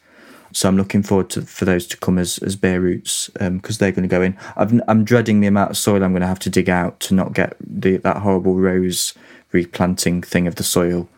So 0.52 0.68
I'm 0.68 0.76
looking 0.76 1.02
forward 1.02 1.28
to 1.30 1.42
for 1.42 1.64
those 1.64 1.86
to 1.88 1.96
come 1.96 2.18
as 2.18 2.38
as 2.38 2.56
bare 2.56 2.80
roots 2.80 3.28
because 3.28 3.46
um, 3.46 3.78
they're 3.78 3.92
going 3.92 4.08
to 4.08 4.08
go 4.08 4.22
in. 4.22 4.36
i 4.56 4.90
am 4.90 5.04
dreading 5.04 5.40
the 5.40 5.48
amount 5.48 5.70
of 5.70 5.76
soil 5.76 6.02
I'm 6.02 6.12
going 6.12 6.22
to 6.22 6.26
have 6.26 6.38
to 6.40 6.50
dig 6.50 6.70
out 6.70 7.00
to 7.00 7.14
not 7.14 7.34
get 7.34 7.56
the, 7.60 7.98
that 7.98 8.18
horrible 8.18 8.54
rose 8.54 9.12
replanting 9.56 10.22
thing 10.22 10.46
of 10.46 10.56
the 10.56 10.62
soil. 10.62 11.08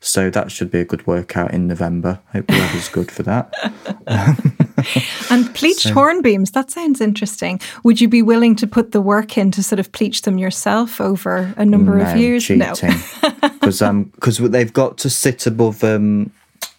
So 0.00 0.28
that 0.30 0.52
should 0.52 0.70
be 0.70 0.80
a 0.80 0.84
good 0.84 1.06
workout 1.06 1.54
in 1.54 1.66
November. 1.66 2.20
Hope 2.32 2.46
the 2.48 2.58
weather's 2.58 2.90
good 2.90 3.10
for 3.10 3.22
that. 3.22 3.54
and 5.30 5.54
pleached 5.54 5.88
so, 5.88 5.94
hornbeams, 5.94 6.52
that 6.52 6.70
sounds 6.70 7.00
interesting. 7.00 7.58
Would 7.84 8.02
you 8.02 8.08
be 8.08 8.20
willing 8.20 8.54
to 8.56 8.66
put 8.66 8.92
the 8.92 9.00
work 9.00 9.38
in 9.38 9.50
to 9.52 9.62
sort 9.62 9.80
of 9.80 9.92
pleach 9.92 10.22
them 10.22 10.36
yourself 10.36 11.00
over 11.00 11.54
a 11.56 11.64
number 11.64 11.96
no, 11.96 12.04
of 12.04 12.18
years? 12.18 12.44
Cheating. 12.44 12.58
No, 13.22 13.48
because 13.60 13.80
um, 13.80 14.12
cause 14.20 14.36
they've 14.38 14.72
got 14.72 14.98
to 14.98 15.08
sit 15.08 15.46
above 15.46 15.82
um, 15.82 16.30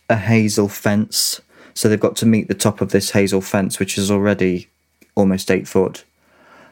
a 0.08 0.16
hazel 0.16 0.68
fence. 0.68 1.42
So 1.74 1.90
they've 1.90 2.00
got 2.00 2.16
to 2.18 2.28
meet 2.28 2.48
the 2.48 2.54
top 2.54 2.80
of 2.80 2.92
this 2.92 3.10
hazel 3.12 3.42
fence, 3.42 3.80
which 3.80 3.98
is 3.98 4.12
already 4.12 4.70
almost 5.16 5.50
eight 5.50 5.68
foot. 5.68 6.04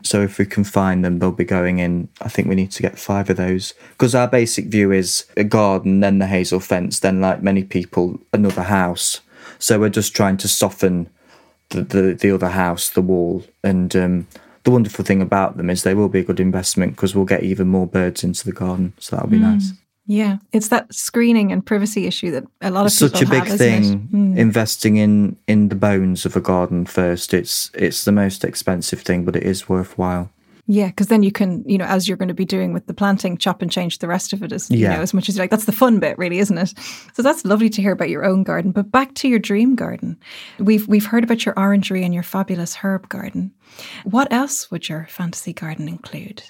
So 0.04 0.22
if 0.22 0.38
we 0.38 0.46
can 0.46 0.64
find 0.64 1.04
them, 1.04 1.20
they'll 1.20 1.32
be 1.32 1.46
going 1.46 1.80
in. 1.80 2.10
I 2.22 2.30
think 2.30 2.48
we 2.48 2.56
need 2.56 2.72
to 2.72 2.82
get 2.82 3.00
five 3.00 3.30
of 3.30 3.38
those 3.38 3.74
because 3.92 4.14
our 4.14 4.28
basic 4.28 4.66
view 4.66 4.92
is 4.92 5.26
a 5.38 5.44
garden, 5.44 6.02
then 6.02 6.20
the 6.20 6.28
hazel 6.28 6.60
fence, 6.60 7.00
then, 7.00 7.22
like 7.22 7.42
many 7.42 7.64
people, 7.64 8.20
another 8.34 8.64
house. 8.64 9.22
So 9.60 9.80
we're 9.80 9.90
just 9.90 10.16
trying 10.16 10.38
to 10.38 10.48
soften 10.48 11.10
the 11.70 11.84
the, 11.84 12.14
the 12.14 12.32
other 12.32 12.50
house, 12.50 12.90
the 12.90 13.02
wall, 13.02 13.44
and 13.64 13.96
um, 13.96 14.28
the 14.64 14.72
wonderful 14.72 15.06
thing 15.06 15.22
about 15.22 15.58
them 15.58 15.70
is 15.70 15.84
they 15.84 15.94
will 15.94 16.10
be 16.10 16.20
a 16.20 16.24
good 16.24 16.40
investment 16.40 16.96
because 16.96 17.16
we'll 17.16 17.26
get 17.26 17.44
even 17.44 17.68
more 17.68 17.88
birds 17.88 18.24
into 18.24 18.46
the 18.46 18.52
garden. 18.52 18.94
So 19.00 19.16
that'll 19.16 19.32
be 19.32 19.38
mm. 19.38 19.54
nice. 19.54 19.72
Yeah, 20.06 20.38
it's 20.52 20.68
that 20.68 20.94
screening 20.94 21.52
and 21.52 21.66
privacy 21.66 22.08
issue 22.08 22.32
that 22.32 22.44
a 22.62 22.72
lot 22.72 22.82
of 22.82 22.88
it's 22.88 23.00
people 23.00 23.20
such 23.20 23.28
a 23.28 23.30
big 23.30 23.44
have, 23.46 23.58
thing. 23.58 24.10
Mm. 24.10 24.38
Investing 24.38 24.98
in 24.98 25.38
in 25.48 25.70
the 25.70 25.76
bones 25.76 26.26
of 26.26 26.36
a 26.36 26.42
garden 26.42 26.86
first. 26.86 27.34
It's 27.34 27.72
it's 27.74 28.04
the 28.04 28.12
most 28.12 28.44
expensive 28.44 29.02
thing, 29.02 29.24
but 29.24 29.36
it 29.36 29.44
is 29.44 29.70
worthwhile. 29.70 30.30
Yeah, 30.66 30.88
because 30.88 31.08
then 31.08 31.24
you 31.24 31.32
can, 31.32 31.62
you 31.68 31.78
know, 31.78 31.86
as 31.86 32.08
you're 32.08 32.18
going 32.18 32.30
to 32.30 32.34
be 32.34 32.46
doing 32.46 32.72
with 32.72 32.88
the 32.88 32.94
planting, 32.94 33.38
chop 33.38 33.62
and 33.62 33.70
change 33.70 34.00
the 34.00 34.08
rest 34.08 34.32
of 34.32 34.42
it 34.44 34.54
as 34.54 34.72
you 34.72 34.88
know 34.88 35.02
as 35.02 35.14
much 35.14 35.28
as 35.28 35.36
you 35.36 35.42
like. 35.42 35.50
That's 35.50 35.66
the 35.66 35.74
fun 35.74 36.00
bit, 36.00 36.18
really, 36.18 36.40
isn't 36.40 36.58
it? 36.58 36.74
So 37.14 37.22
that's 37.22 37.44
lovely 37.44 37.70
to 37.70 37.82
hear 37.82 37.92
about 37.92 38.10
your 38.10 38.24
own 38.24 38.44
garden. 38.44 38.72
But 38.72 38.90
back 38.90 39.14
to 39.16 39.28
your 39.28 39.40
dream 39.40 39.76
garden, 39.76 40.18
we've 40.60 40.88
we've 40.88 41.06
heard 41.06 41.26
about 41.26 41.46
your 41.46 41.58
orangery 41.58 42.04
and 42.04 42.14
your 42.14 42.24
fabulous 42.24 42.76
herb 42.76 43.10
garden. 43.10 43.54
What 44.06 44.32
else 44.32 44.72
would 44.72 44.88
your 44.88 45.06
fantasy 45.10 45.52
garden 45.52 45.90
include? 45.90 46.44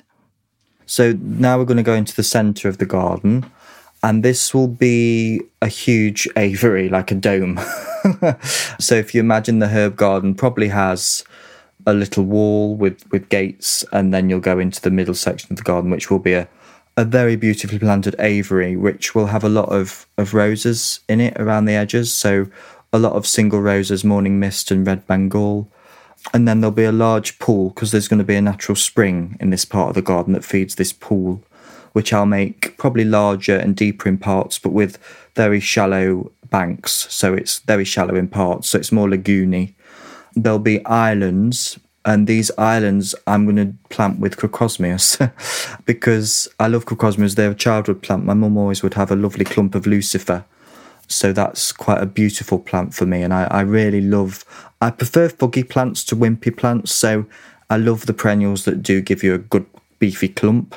So 0.94 1.14
now 1.20 1.58
we're 1.58 1.66
going 1.66 1.78
to 1.78 1.84
go 1.84 1.96
into 1.96 2.16
the 2.16 2.22
centre 2.22 2.70
of 2.70 2.78
the 2.78 2.86
garden, 2.86 3.50
and 4.04 4.22
this 4.22 4.54
will 4.54 4.68
be 4.68 5.42
a 5.60 5.68
huge 5.68 6.28
aviary, 6.38 6.88
like 6.88 7.10
a 7.10 7.16
dome. 7.16 7.60
so 8.80 8.94
if 8.94 9.16
you 9.16 9.20
imagine 9.20 9.58
the 9.58 9.70
herb 9.70 9.96
garden, 9.96 10.36
probably 10.36 10.68
has 10.68 11.24
a 11.88 11.96
little 11.96 12.24
wall 12.24 12.76
with 12.76 13.10
with 13.12 13.28
gates, 13.30 13.84
and 13.92 14.14
then 14.14 14.30
you'll 14.30 14.40
go 14.40 14.60
into 14.60 14.80
the 14.82 14.92
middle 14.92 15.16
section 15.16 15.52
of 15.52 15.58
the 15.58 15.64
garden, 15.64 15.90
which 15.90 16.12
will 16.12 16.20
be 16.20 16.34
a 16.34 16.48
a 16.96 17.06
very 17.06 17.36
beautifully 17.36 17.80
planted 17.80 18.16
aviary, 18.20 18.76
which 18.78 19.16
will 19.16 19.26
have 19.26 19.44
a 19.44 19.50
lot 19.50 19.70
of, 19.70 20.06
of 20.20 20.36
roses 20.36 21.00
in 21.10 21.20
it 21.20 21.36
around 21.40 21.66
the 21.66 21.74
edges. 21.74 22.14
So 22.14 22.46
a 22.94 23.00
lot 23.00 23.14
of 23.14 23.26
single 23.26 23.62
roses, 23.62 24.04
morning 24.04 24.40
mist, 24.40 24.70
and 24.70 24.86
red 24.86 25.08
Bengal 25.08 25.72
and 26.32 26.48
then 26.48 26.62
there'll 26.62 26.72
be 26.72 26.84
a 26.84 26.92
large 26.92 27.40
pool 27.40 27.70
because 27.70 27.92
there's 27.92 28.08
going 28.08 28.20
to 28.20 28.24
be 28.24 28.36
a 28.36 28.42
natural 28.42 28.76
spring 28.76 29.38
in 29.40 29.50
this 29.50 29.66
part 29.66 29.90
of 29.90 29.96
the 29.96 30.02
garden 30.02 30.34
that 30.34 30.46
feeds 30.46 30.76
this 30.76 30.94
pool, 30.94 31.44
which 31.92 32.14
I'll 32.14 32.26
make 32.26 32.78
probably 32.78 33.04
larger 33.04 33.58
and 33.58 33.76
deeper 33.76 34.08
in 34.08 34.18
parts, 34.18 34.60
but 34.60 34.72
with 34.72 34.98
very 35.36 35.60
shallow 35.60 36.32
banks. 36.50 37.08
So 37.10 37.34
it's 37.34 37.60
very 37.60 37.84
shallow 37.84 38.16
in 38.16 38.28
parts, 38.28 38.70
so 38.70 38.78
it's 38.78 38.92
more 38.92 39.08
lagoony. 39.08 39.74
There'll 40.36 40.60
be 40.60 40.86
islands, 40.86 41.80
and 42.06 42.28
these 42.28 42.52
islands 42.58 43.16
I'm 43.28 43.46
going 43.46 43.56
to 43.58 43.74
plant 43.90 44.20
with 44.20 44.38
crocosmias 44.38 45.18
because 45.86 46.48
I 46.60 46.68
love 46.68 46.86
crocosmias. 46.86 47.36
They're 47.36 47.52
a 47.52 47.56
childhood 47.56 48.02
plant. 48.02 48.26
My 48.26 48.34
mum 48.34 48.58
always 48.58 48.82
would 48.84 48.96
have 48.96 49.12
a 49.12 49.16
lovely 49.16 49.46
clump 49.46 49.76
of 49.76 49.86
lucifer 49.86 50.46
so 51.08 51.34
that's 51.34 51.72
quite 51.72 52.02
a 52.02 52.06
beautiful 52.06 52.60
plant 52.60 52.94
for 52.94 53.06
me. 53.06 53.22
And 53.22 53.34
I, 53.34 53.44
I 53.46 53.62
really 53.62 54.02
love, 54.02 54.46
I 54.82 54.90
prefer 54.90 55.30
fuggy 55.30 55.68
plants 55.68 56.04
to 56.06 56.16
wimpy 56.16 56.56
plants. 56.56 56.94
So 56.94 57.26
I 57.70 57.78
love 57.78 58.06
the 58.06 58.14
perennials 58.14 58.66
that 58.66 58.84
do 58.84 59.02
give 59.02 59.24
you 59.24 59.34
a 59.34 59.40
good 59.40 59.66
beefy 60.00 60.30
clump. 60.30 60.76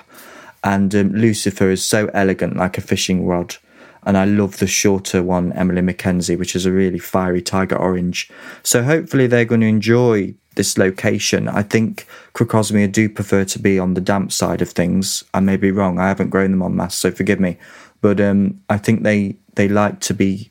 And 0.64 0.94
um, 0.94 1.12
Lucifer 1.12 1.70
is 1.70 1.84
so 1.84 2.06
elegant, 2.12 2.56
like 2.56 2.76
a 2.76 2.80
fishing 2.80 3.26
rod. 3.26 3.56
And 4.02 4.16
I 4.16 4.24
love 4.24 4.58
the 4.58 4.66
shorter 4.66 5.22
one, 5.22 5.52
Emily 5.52 5.82
Mackenzie, 5.82 6.36
which 6.36 6.54
is 6.54 6.64
a 6.64 6.72
really 6.72 6.98
fiery 6.98 7.42
tiger 7.42 7.76
orange. 7.76 8.30
So 8.62 8.84
hopefully 8.84 9.26
they're 9.26 9.44
going 9.44 9.62
to 9.62 9.66
enjoy 9.66 10.34
this 10.54 10.78
location. 10.78 11.48
I 11.48 11.62
think 11.62 12.06
Crocosmia 12.32 12.88
do 12.88 13.08
prefer 13.08 13.44
to 13.44 13.58
be 13.58 13.78
on 13.78 13.94
the 13.94 14.00
damp 14.00 14.32
side 14.32 14.62
of 14.62 14.70
things. 14.70 15.22
I 15.34 15.40
may 15.40 15.56
be 15.56 15.70
wrong. 15.70 15.98
I 15.98 16.08
haven't 16.08 16.30
grown 16.30 16.50
them 16.50 16.62
on 16.62 16.76
mass, 16.76 16.94
so 16.94 17.10
forgive 17.10 17.40
me. 17.40 17.58
But 18.00 18.20
um, 18.20 18.60
I 18.68 18.78
think 18.78 19.02
they 19.02 19.36
they 19.54 19.68
like 19.68 20.00
to 20.00 20.14
be 20.14 20.50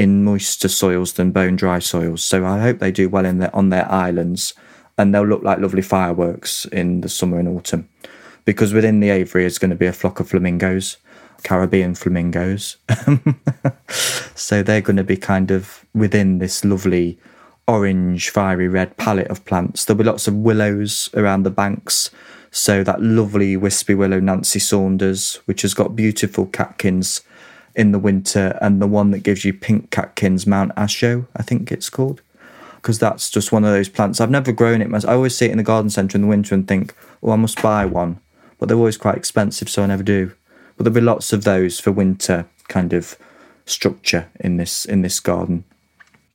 in 0.00 0.24
moister 0.24 0.68
soils 0.68 1.12
than 1.12 1.30
bone 1.30 1.56
dry 1.56 1.78
soils. 1.78 2.24
So 2.24 2.46
I 2.46 2.60
hope 2.60 2.78
they 2.78 2.90
do 2.90 3.08
well 3.08 3.26
in 3.26 3.38
their, 3.38 3.54
on 3.54 3.68
their 3.68 3.90
islands 3.92 4.54
and 4.96 5.14
they'll 5.14 5.26
look 5.26 5.42
like 5.42 5.58
lovely 5.58 5.82
fireworks 5.82 6.64
in 6.66 7.02
the 7.02 7.08
summer 7.08 7.38
and 7.38 7.48
autumn. 7.48 7.88
Because 8.46 8.72
within 8.72 9.00
the 9.00 9.10
aviary 9.10 9.44
is 9.44 9.58
going 9.58 9.70
to 9.70 9.76
be 9.76 9.86
a 9.86 9.92
flock 9.92 10.18
of 10.18 10.30
flamingos, 10.30 10.96
Caribbean 11.42 11.94
flamingos. 11.94 12.78
so 14.34 14.62
they're 14.62 14.80
going 14.80 14.96
to 14.96 15.04
be 15.04 15.18
kind 15.18 15.50
of 15.50 15.84
within 15.94 16.38
this 16.38 16.64
lovely 16.64 17.18
orange, 17.68 18.30
fiery 18.30 18.68
red 18.68 18.96
palette 18.96 19.28
of 19.28 19.44
plants. 19.44 19.84
There'll 19.84 19.98
be 19.98 20.04
lots 20.04 20.26
of 20.26 20.34
willows 20.34 21.10
around 21.14 21.42
the 21.42 21.50
banks. 21.50 22.10
So 22.50 22.82
that 22.82 23.00
lovely 23.00 23.56
wispy 23.56 23.94
willow 23.94 24.20
Nancy 24.20 24.58
Saunders, 24.58 25.36
which 25.44 25.62
has 25.62 25.74
got 25.74 25.94
beautiful 25.94 26.46
catkins 26.46 27.22
in 27.76 27.92
the 27.92 27.98
winter, 27.98 28.58
and 28.60 28.82
the 28.82 28.86
one 28.86 29.12
that 29.12 29.20
gives 29.20 29.44
you 29.44 29.52
pink 29.54 29.90
catkins, 29.90 30.46
Mount 30.46 30.74
Aso, 30.74 31.26
I 31.36 31.42
think 31.42 31.70
it's 31.70 31.88
called, 31.88 32.22
because 32.76 32.98
that's 32.98 33.30
just 33.30 33.52
one 33.52 33.64
of 33.64 33.70
those 33.70 33.88
plants. 33.88 34.20
I've 34.20 34.30
never 34.30 34.50
grown 34.50 34.82
it. 34.82 34.92
I 35.04 35.14
always 35.14 35.36
see 35.36 35.46
it 35.46 35.52
in 35.52 35.58
the 35.58 35.62
garden 35.62 35.90
centre 35.90 36.16
in 36.16 36.22
the 36.22 36.28
winter 36.28 36.54
and 36.54 36.66
think, 36.66 36.94
oh, 37.22 37.30
I 37.30 37.36
must 37.36 37.62
buy 37.62 37.86
one, 37.86 38.18
but 38.58 38.68
they're 38.68 38.76
always 38.76 38.96
quite 38.96 39.16
expensive, 39.16 39.68
so 39.68 39.84
I 39.84 39.86
never 39.86 40.02
do. 40.02 40.32
But 40.76 40.84
there'll 40.84 40.94
be 40.94 41.00
lots 41.00 41.32
of 41.32 41.44
those 41.44 41.78
for 41.78 41.92
winter 41.92 42.46
kind 42.68 42.92
of 42.92 43.16
structure 43.66 44.28
in 44.40 44.56
this 44.56 44.84
in 44.84 45.02
this 45.02 45.20
garden. 45.20 45.64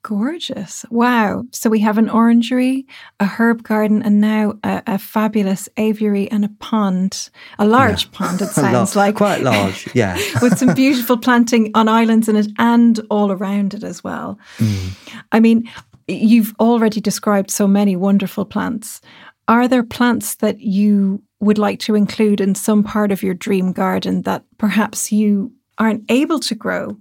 Gorgeous. 0.07 0.85
Wow. 0.91 1.45
So 1.51 1.67
we 1.67 1.79
have 1.79 1.97
an 1.97 2.11
orangery, 2.11 2.85
a 3.19 3.25
herb 3.25 3.63
garden, 3.63 4.03
and 4.03 4.21
now 4.21 4.53
a, 4.63 4.83
a 4.85 4.97
fabulous 4.99 5.67
aviary 5.77 6.29
and 6.29 6.45
a 6.45 6.49
pond. 6.59 7.31
A 7.57 7.65
large 7.65 8.03
yeah. 8.05 8.11
pond, 8.11 8.39
it 8.39 8.49
sounds 8.49 8.95
like. 8.95 9.15
Quite 9.15 9.41
large, 9.41 9.89
yeah. 9.95 10.15
With 10.43 10.59
some 10.59 10.75
beautiful 10.75 11.17
planting 11.17 11.71
on 11.73 11.89
islands 11.89 12.29
in 12.29 12.35
it 12.35 12.49
and 12.59 12.99
all 13.09 13.31
around 13.31 13.73
it 13.73 13.83
as 13.83 14.03
well. 14.03 14.37
Mm. 14.59 15.23
I 15.31 15.39
mean, 15.39 15.67
you've 16.07 16.53
already 16.59 17.01
described 17.01 17.49
so 17.49 17.65
many 17.67 17.95
wonderful 17.95 18.45
plants. 18.45 19.01
Are 19.47 19.67
there 19.67 19.81
plants 19.81 20.35
that 20.35 20.59
you 20.59 21.23
would 21.39 21.57
like 21.57 21.79
to 21.79 21.95
include 21.95 22.41
in 22.41 22.53
some 22.53 22.83
part 22.83 23.11
of 23.11 23.23
your 23.23 23.33
dream 23.33 23.71
garden 23.71 24.21
that 24.21 24.43
perhaps 24.59 25.11
you 25.11 25.51
aren't 25.79 26.05
able 26.11 26.39
to 26.41 26.53
grow 26.53 26.95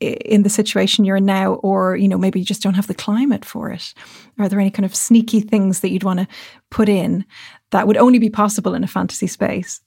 in 0.00 0.42
the 0.42 0.50
situation 0.50 1.04
you're 1.04 1.16
in 1.16 1.24
now, 1.24 1.54
or 1.54 1.96
you 1.96 2.08
know 2.08 2.18
maybe 2.18 2.38
you 2.38 2.44
just 2.44 2.62
don't 2.62 2.74
have 2.74 2.86
the 2.86 2.94
climate 2.94 3.44
for 3.44 3.70
it? 3.70 3.94
Are 4.38 4.48
there 4.48 4.60
any 4.60 4.70
kind 4.70 4.84
of 4.84 4.94
sneaky 4.94 5.40
things 5.40 5.80
that 5.80 5.90
you'd 5.90 6.04
want 6.04 6.20
to 6.20 6.28
put 6.70 6.88
in 6.88 7.24
that 7.70 7.86
would 7.86 7.96
only 7.96 8.18
be 8.18 8.30
possible 8.30 8.74
in 8.74 8.84
a 8.84 8.88
fantasy 8.88 9.26
space? 9.26 9.80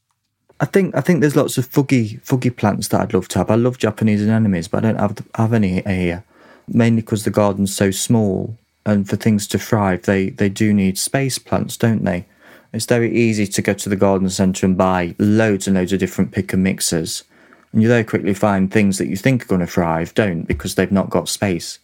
I 0.59 0.65
think 0.65 0.95
I 0.95 1.01
think 1.01 1.21
there's 1.21 1.35
lots 1.35 1.57
of 1.57 1.69
fuggy 1.69 2.21
fuggy 2.21 2.55
plants 2.55 2.89
that 2.89 3.01
I'd 3.01 3.13
love 3.13 3.27
to 3.29 3.39
have. 3.39 3.51
I 3.51 3.55
love 3.55 3.77
Japanese 3.77 4.27
anemones, 4.27 4.67
but 4.67 4.83
I 4.83 4.91
don't 4.91 4.99
have 4.99 5.27
have 5.35 5.53
any 5.53 5.81
here. 5.81 6.23
Mainly 6.67 7.01
because 7.01 7.23
the 7.23 7.31
garden's 7.31 7.75
so 7.75 7.89
small, 7.89 8.57
and 8.85 9.09
for 9.09 9.15
things 9.15 9.47
to 9.47 9.59
thrive, 9.59 10.03
they 10.03 10.31
they 10.31 10.49
do 10.49 10.73
need 10.73 10.97
space 10.97 11.37
plants, 11.39 11.77
don't 11.77 12.03
they? 12.03 12.25
It's 12.71 12.85
very 12.85 13.15
easy 13.15 13.47
to 13.47 13.61
go 13.63 13.73
to 13.73 13.89
the 13.89 13.95
garden 13.95 14.29
centre 14.29 14.65
and 14.65 14.77
buy 14.77 15.15
loads 15.17 15.65
and 15.65 15.75
loads 15.75 15.91
of 15.91 15.99
different 15.99 16.31
pick 16.31 16.53
and 16.53 16.63
mixers 16.63 17.23
and 17.71 17.81
you 17.81 17.87
there 17.87 18.03
quickly 18.03 18.33
find 18.33 18.71
things 18.71 18.97
that 18.97 19.07
you 19.07 19.15
think 19.15 19.43
are 19.43 19.47
going 19.47 19.61
to 19.61 19.67
thrive 19.67 20.13
don't 20.13 20.43
because 20.43 20.75
they've 20.75 20.91
not 20.91 21.09
got 21.09 21.29
space. 21.29 21.79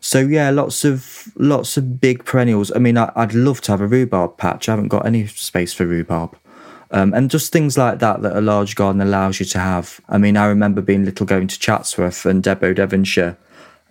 So 0.00 0.20
yeah, 0.20 0.50
lots 0.50 0.84
of 0.84 1.28
lots 1.36 1.76
of 1.76 2.00
big 2.00 2.24
perennials. 2.24 2.70
I 2.74 2.78
mean, 2.78 2.96
I, 2.96 3.10
would 3.16 3.34
love 3.34 3.60
to 3.62 3.72
have 3.72 3.80
a 3.80 3.86
rhubarb 3.86 4.36
patch. 4.36 4.68
I 4.68 4.72
haven't 4.72 4.88
got 4.88 5.06
any 5.06 5.26
space 5.26 5.72
for 5.72 5.86
rhubarb, 5.86 6.36
um, 6.92 7.12
and 7.14 7.30
just 7.30 7.52
things 7.52 7.76
like 7.76 7.98
that 7.98 8.22
that 8.22 8.36
a 8.36 8.40
large 8.40 8.76
garden 8.76 9.00
allows 9.00 9.40
you 9.40 9.46
to 9.46 9.58
have. 9.58 10.00
I 10.08 10.18
mean, 10.18 10.36
I 10.36 10.46
remember 10.46 10.82
being 10.82 11.04
little 11.04 11.26
going 11.26 11.48
to 11.48 11.58
Chatsworth 11.58 12.24
and 12.24 12.44
Debo, 12.44 12.76
Devonshire, 12.76 13.36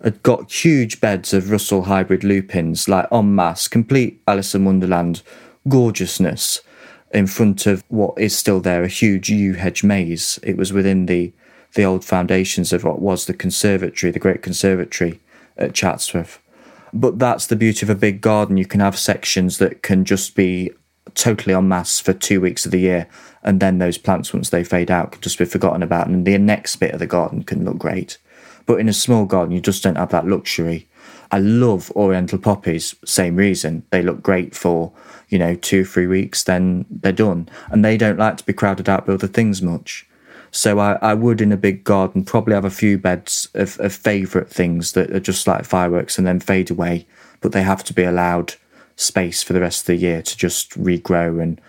had 0.02 0.22
got 0.22 0.50
huge 0.50 1.00
beds 1.00 1.34
of 1.34 1.50
Russell 1.50 1.82
hybrid 1.82 2.24
lupins, 2.24 2.88
like 2.88 3.06
en 3.12 3.34
masse, 3.34 3.68
complete 3.68 4.22
Alice 4.26 4.54
in 4.54 4.64
Wonderland 4.64 5.22
gorgeousness 5.68 6.62
in 7.12 7.26
front 7.26 7.66
of 7.66 7.82
what 7.88 8.18
is 8.18 8.36
still 8.36 8.60
there, 8.60 8.82
a 8.82 8.88
huge 8.88 9.30
yew 9.30 9.54
hedge 9.54 9.82
maze. 9.82 10.38
It 10.42 10.56
was 10.56 10.72
within 10.72 11.06
the 11.06 11.32
the 11.74 11.84
old 11.84 12.04
foundations 12.04 12.72
of 12.72 12.82
what 12.82 13.00
was 13.00 13.26
the 13.26 13.34
conservatory, 13.34 14.10
the 14.10 14.18
great 14.18 14.42
conservatory 14.42 15.20
at 15.58 15.74
Chatsworth. 15.74 16.40
But 16.94 17.18
that's 17.18 17.46
the 17.46 17.56
beauty 17.56 17.84
of 17.84 17.90
a 17.90 17.94
big 17.94 18.22
garden. 18.22 18.56
You 18.56 18.64
can 18.64 18.80
have 18.80 18.98
sections 18.98 19.58
that 19.58 19.82
can 19.82 20.06
just 20.06 20.34
be 20.34 20.72
totally 21.14 21.54
en 21.54 21.68
masse 21.68 22.00
for 22.00 22.14
two 22.14 22.40
weeks 22.40 22.64
of 22.64 22.72
the 22.72 22.80
year. 22.80 23.06
And 23.42 23.60
then 23.60 23.78
those 23.78 23.98
plants, 23.98 24.32
once 24.32 24.50
they 24.50 24.64
fade 24.64 24.90
out, 24.90 25.12
can 25.12 25.20
just 25.20 25.38
be 25.38 25.44
forgotten 25.44 25.82
about. 25.82 26.06
And 26.06 26.26
the 26.26 26.38
next 26.38 26.76
bit 26.76 26.92
of 26.92 26.98
the 26.98 27.06
garden 27.06 27.44
can 27.44 27.64
look 27.64 27.78
great. 27.78 28.18
But 28.66 28.80
in 28.80 28.88
a 28.88 28.94
small 28.94 29.26
garden, 29.26 29.54
you 29.54 29.60
just 29.60 29.82
don't 29.82 29.96
have 29.96 30.10
that 30.10 30.26
luxury. 30.26 30.87
I 31.30 31.38
love 31.38 31.90
oriental 31.92 32.38
poppies, 32.38 32.94
same 33.04 33.36
reason. 33.36 33.84
They 33.90 34.02
look 34.02 34.22
great 34.22 34.54
for, 34.54 34.92
you 35.28 35.38
know, 35.38 35.54
two, 35.54 35.84
three 35.84 36.06
weeks, 36.06 36.44
then 36.44 36.86
they're 36.90 37.12
done. 37.12 37.48
And 37.70 37.84
they 37.84 37.96
don't 37.96 38.18
like 38.18 38.38
to 38.38 38.46
be 38.46 38.52
crowded 38.52 38.88
out 38.88 39.06
by 39.06 39.14
other 39.14 39.26
things 39.26 39.60
much. 39.60 40.06
So 40.50 40.78
I, 40.78 40.92
I 41.02 41.14
would 41.14 41.40
in 41.40 41.52
a 41.52 41.58
big 41.58 41.84
garden 41.84 42.24
probably 42.24 42.54
have 42.54 42.64
a 42.64 42.70
few 42.70 42.96
beds 42.96 43.48
of, 43.54 43.78
of 43.80 43.92
favourite 43.92 44.48
things 44.48 44.92
that 44.92 45.10
are 45.10 45.20
just 45.20 45.46
like 45.46 45.64
fireworks 45.64 46.16
and 46.16 46.26
then 46.26 46.40
fade 46.40 46.70
away, 46.70 47.06
but 47.40 47.52
they 47.52 47.62
have 47.62 47.84
to 47.84 47.92
be 47.92 48.04
allowed 48.04 48.54
space 48.96 49.42
for 49.42 49.52
the 49.52 49.60
rest 49.60 49.82
of 49.82 49.86
the 49.86 49.96
year 49.96 50.22
to 50.22 50.36
just 50.36 50.70
regrow 50.70 51.42
and 51.42 51.60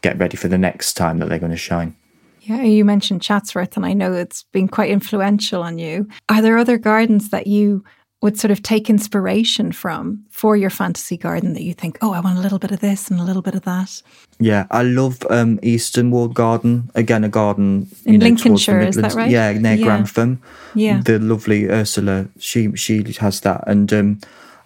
get 0.00 0.18
ready 0.18 0.36
for 0.36 0.48
the 0.48 0.58
next 0.58 0.94
time 0.94 1.18
that 1.18 1.28
they're 1.28 1.38
going 1.38 1.52
to 1.52 1.56
shine. 1.56 1.94
Yeah, 2.40 2.62
you 2.62 2.84
mentioned 2.84 3.22
Chatsworth, 3.22 3.76
and 3.76 3.86
I 3.86 3.92
know 3.92 4.12
it's 4.12 4.42
been 4.50 4.66
quite 4.66 4.90
influential 4.90 5.62
on 5.62 5.78
you. 5.78 6.08
Are 6.28 6.42
there 6.42 6.58
other 6.58 6.76
gardens 6.76 7.28
that 7.28 7.46
you 7.46 7.84
would 8.22 8.38
sort 8.38 8.52
of 8.52 8.62
take 8.62 8.88
inspiration 8.88 9.72
from 9.72 10.24
for 10.30 10.56
your 10.56 10.70
fantasy 10.70 11.16
garden 11.16 11.54
that 11.54 11.64
you 11.64 11.74
think, 11.74 11.98
oh, 12.00 12.12
I 12.12 12.20
want 12.20 12.38
a 12.38 12.40
little 12.40 12.60
bit 12.60 12.70
of 12.70 12.78
this 12.78 13.10
and 13.10 13.20
a 13.20 13.24
little 13.24 13.42
bit 13.42 13.56
of 13.56 13.62
that? 13.62 14.00
Yeah, 14.38 14.66
I 14.70 14.84
love 14.84 15.18
um, 15.28 15.58
Easton 15.62 16.12
Walled 16.12 16.32
Garden. 16.32 16.90
Again, 16.94 17.24
a 17.24 17.28
garden 17.28 17.88
in 18.04 18.20
know, 18.20 18.24
Lincolnshire, 18.24 18.80
is 18.80 18.96
that 18.96 19.14
right? 19.14 19.30
Yeah, 19.30 19.52
near 19.52 19.74
yeah. 19.74 19.84
Grantham. 19.84 20.40
Yeah, 20.74 21.02
the 21.02 21.18
lovely 21.18 21.68
Ursula. 21.68 22.28
She 22.38 22.74
she 22.76 23.02
has 23.18 23.40
that, 23.40 23.64
and 23.66 23.92
um, 23.92 24.20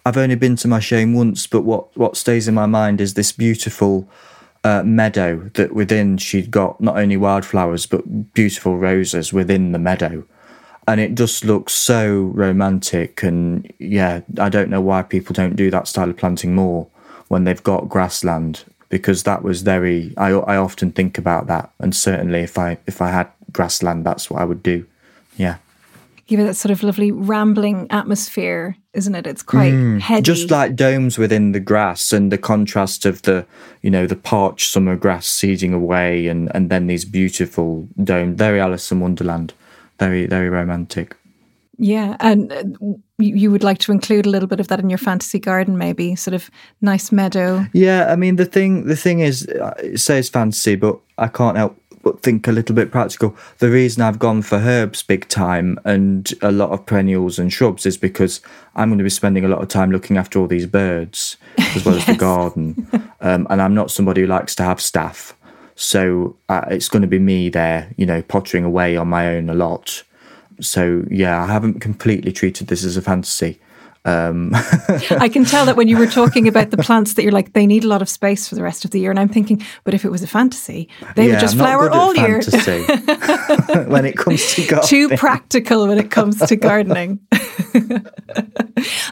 I've 0.05 0.19
only 0.19 0.37
been 0.37 0.57
to 0.57 0.69
my 0.69 0.79
shame 0.79 1.15
once, 1.15 1.47
but 1.47 1.63
what 1.63 1.97
what 1.97 2.17
stays 2.17 2.47
in 2.47 2.55
my 2.55 2.67
mind 2.67 3.01
is 3.01 3.15
this 3.15 3.33
beautiful. 3.33 4.09
Uh, 4.65 4.83
meadow 4.83 5.49
that 5.55 5.73
within 5.77 6.17
she'd 6.17 6.51
got 6.51 6.81
not 6.81 6.99
only 6.99 7.17
wildflowers 7.17 7.87
but 7.87 8.35
beautiful 8.35 8.77
roses 8.77 9.33
within 9.33 9.71
the 9.71 9.79
meadow 9.79 10.25
and 10.89 11.01
it 11.01 11.15
just 11.15 11.45
looks 11.45 11.73
so 11.73 12.31
romantic 12.35 13.23
and 13.23 13.73
yeah 13.79 14.21
i 14.39 14.49
don't 14.49 14.71
know 14.71 14.81
why 14.81 15.03
people 15.03 15.33
don't 15.33 15.57
do 15.57 15.71
that 15.71 15.89
style 15.89 16.11
of 16.11 16.17
planting 16.17 16.55
more 16.55 16.87
when 17.29 17.45
they've 17.45 17.63
got 17.63 17.89
grassland 17.89 18.65
because 18.89 19.25
that 19.25 19.43
was 19.43 19.63
very 19.63 20.15
I, 20.17 20.31
I 20.31 20.57
often 20.57 20.93
think 20.93 21.19
about 21.19 21.47
that 21.49 21.71
and 21.79 21.95
certainly 21.95 22.41
if 22.41 22.59
i 22.59 22.79
if 22.87 23.03
i 23.03 23.11
had 23.11 23.29
grassland 23.53 24.05
that's 24.05 24.31
what 24.31 24.41
i 24.41 24.45
would 24.45 24.63
do. 24.63 24.87
Yeah. 25.37 25.57
Give 26.27 26.41
it 26.41 26.45
that 26.45 26.55
sort 26.55 26.73
of 26.73 26.83
lovely 26.83 27.13
rambling 27.13 27.87
atmosphere 27.91 28.77
isn't 28.95 29.15
it? 29.15 29.27
It's 29.27 29.43
quite 29.43 29.75
mm, 29.75 30.01
heady. 30.01 30.23
just 30.23 30.51
like 30.51 30.75
domes 30.75 31.19
within 31.19 31.53
the 31.53 31.61
grass 31.61 32.13
and 32.13 32.33
the 32.33 32.39
contrast 32.39 33.05
of 33.05 33.23
the 33.23 33.47
you 33.83 33.91
know 33.91 34.07
the 34.07 34.17
parched 34.17 34.71
summer 34.71 34.97
grass 34.97 35.27
seeding 35.27 35.73
away 35.73 36.27
and 36.27 36.51
and 36.55 36.71
then 36.71 36.87
these 36.87 37.05
beautiful 37.05 37.89
domes 38.03 38.39
very 38.39 38.59
alice 38.59 38.91
in 38.91 39.01
wonderland 39.01 39.53
very 39.99 40.27
very 40.27 40.49
romantic. 40.49 41.17
Yeah, 41.79 42.17
and 42.21 42.53
uh, 42.53 42.65
you 43.19 43.51
would 43.51 43.63
like 43.63 43.79
to 43.79 43.93
include 43.93 44.25
a 44.25 44.31
little 44.31 44.49
bit 44.49 44.61
of 44.61 44.69
that 44.69 44.81
in 44.81 44.89
your 44.89 44.99
fantasy 44.99 45.39
garden, 45.39 45.77
maybe 45.77 46.17
sort 46.17 46.35
of 46.35 46.51
nice 46.81 47.13
meadow. 47.13 47.67
Yeah, 47.73 48.11
I 48.11 48.17
mean 48.17 48.37
the 48.37 48.47
thing 48.47 48.87
the 48.87 48.97
thing 48.97 49.21
is, 49.21 49.47
uh, 49.47 49.75
it 49.83 49.99
says 49.99 50.29
fantasy, 50.29 50.77
but 50.77 50.99
I 51.19 51.29
can't 51.29 51.57
help 51.57 51.79
but 52.03 52.23
think 52.23 52.47
a 52.47 52.53
little 52.53 52.75
bit 52.75 52.93
practical. 52.93 53.37
The 53.59 53.69
reason 53.69 54.01
I've 54.01 54.21
gone 54.21 54.41
for 54.43 54.59
herbs 54.59 55.03
big 55.03 55.29
time 55.29 55.77
and 55.85 56.33
a 56.41 56.53
lot 56.53 56.71
of 56.71 56.87
perennials 56.87 57.37
and 57.37 57.53
shrubs 57.53 57.85
is 57.85 57.97
because 57.97 58.41
I'm 58.77 58.91
going 58.91 58.99
to 58.99 59.05
be 59.05 59.11
spending 59.11 59.45
a 59.45 59.49
lot 59.49 59.61
of 59.61 59.67
time 59.67 59.91
looking 59.91 60.17
after 60.17 60.39
all 60.39 60.47
these 60.47 60.67
birds 60.67 61.37
as 61.59 61.85
well 61.85 61.97
yes. 61.97 62.09
as 62.09 62.15
the 62.15 62.21
garden, 62.21 62.89
um, 63.21 63.49
and 63.51 63.61
I'm 63.61 63.75
not 63.75 63.91
somebody 63.91 64.21
who 64.21 64.29
likes 64.29 64.55
to 64.55 64.63
have 64.63 64.81
staff. 64.81 65.36
So 65.77 66.37
uh, 66.49 66.65
it's 66.71 66.89
going 66.89 67.03
to 67.03 67.09
be 67.09 67.19
me 67.19 67.51
there, 67.51 67.93
you 67.97 68.07
know, 68.07 68.23
pottering 68.23 68.65
away 68.65 68.97
on 68.97 69.09
my 69.09 69.29
own 69.29 69.51
a 69.51 69.55
lot. 69.55 70.03
So 70.61 71.05
yeah, 71.11 71.43
I 71.43 71.47
haven't 71.47 71.81
completely 71.81 72.33
treated 72.33 72.69
this 72.69 72.83
as 72.83 72.97
a 72.97 73.03
fantasy. 73.03 73.61
Um. 74.07 74.53
I 74.55 75.29
can 75.29 75.45
tell 75.45 75.67
that 75.67 75.77
when 75.77 75.89
you 75.89 75.99
were 75.99 76.07
talking 76.07 76.49
about 76.49 76.71
the 76.71 76.77
plants 76.79 77.15
that 77.15 77.25
you're 77.25 77.33
like 77.33 77.53
they 77.53 77.67
need 77.67 77.85
a 77.85 77.89
lot 77.89 78.03
of 78.03 78.09
space 78.09 78.49
for 78.49 78.55
the 78.55 78.63
rest 78.63 78.85
of 78.85 78.93
the 78.93 79.01
year, 79.01 79.11
and 79.11 79.19
I'm 79.19 79.29
thinking, 79.29 79.63
but 79.85 79.95
if 79.95 80.05
it 80.05 80.11
was 80.11 80.23
a 80.23 80.29
fantasy, 80.29 80.89
they 81.17 81.27
yeah, 81.27 81.33
would 81.33 81.41
just 81.41 81.57
flower 81.57 81.91
all 81.91 82.15
year. 82.15 82.41
when 83.89 84.07
it 84.07 84.17
comes 84.17 84.55
to 84.55 84.67
gardening, 84.67 84.89
too 84.89 85.17
practical 85.17 85.89
when 85.89 85.99
it 85.99 86.11
comes 86.11 86.39
to 86.39 86.57
gardening. 86.57 87.19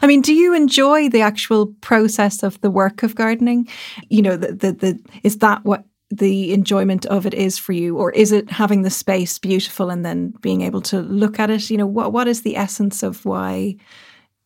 I 0.01 0.07
mean, 0.07 0.21
do 0.21 0.33
you 0.33 0.55
enjoy 0.55 1.09
the 1.09 1.21
actual 1.21 1.67
process 1.81 2.41
of 2.41 2.59
the 2.61 2.71
work 2.71 3.03
of 3.03 3.15
gardening? 3.15 3.67
You 4.09 4.21
know, 4.21 4.37
the 4.37 4.53
the, 4.53 4.71
the 4.71 4.99
is 5.23 5.39
that 5.39 5.65
what 5.65 5.83
the 6.11 6.53
enjoyment 6.53 7.05
of 7.07 7.25
it 7.25 7.33
is 7.33 7.57
for 7.57 7.73
you 7.73 7.97
or 7.97 8.11
is 8.11 8.31
it 8.31 8.51
having 8.51 8.83
the 8.83 8.89
space 8.89 9.39
beautiful 9.39 9.89
and 9.89 10.05
then 10.05 10.33
being 10.41 10.61
able 10.61 10.81
to 10.81 11.01
look 11.01 11.39
at 11.39 11.49
it? 11.49 11.69
You 11.69 11.77
know 11.77 11.87
what 11.87 12.13
what 12.13 12.27
is 12.27 12.41
the 12.41 12.55
essence 12.55 13.03
of 13.03 13.25
why 13.25 13.75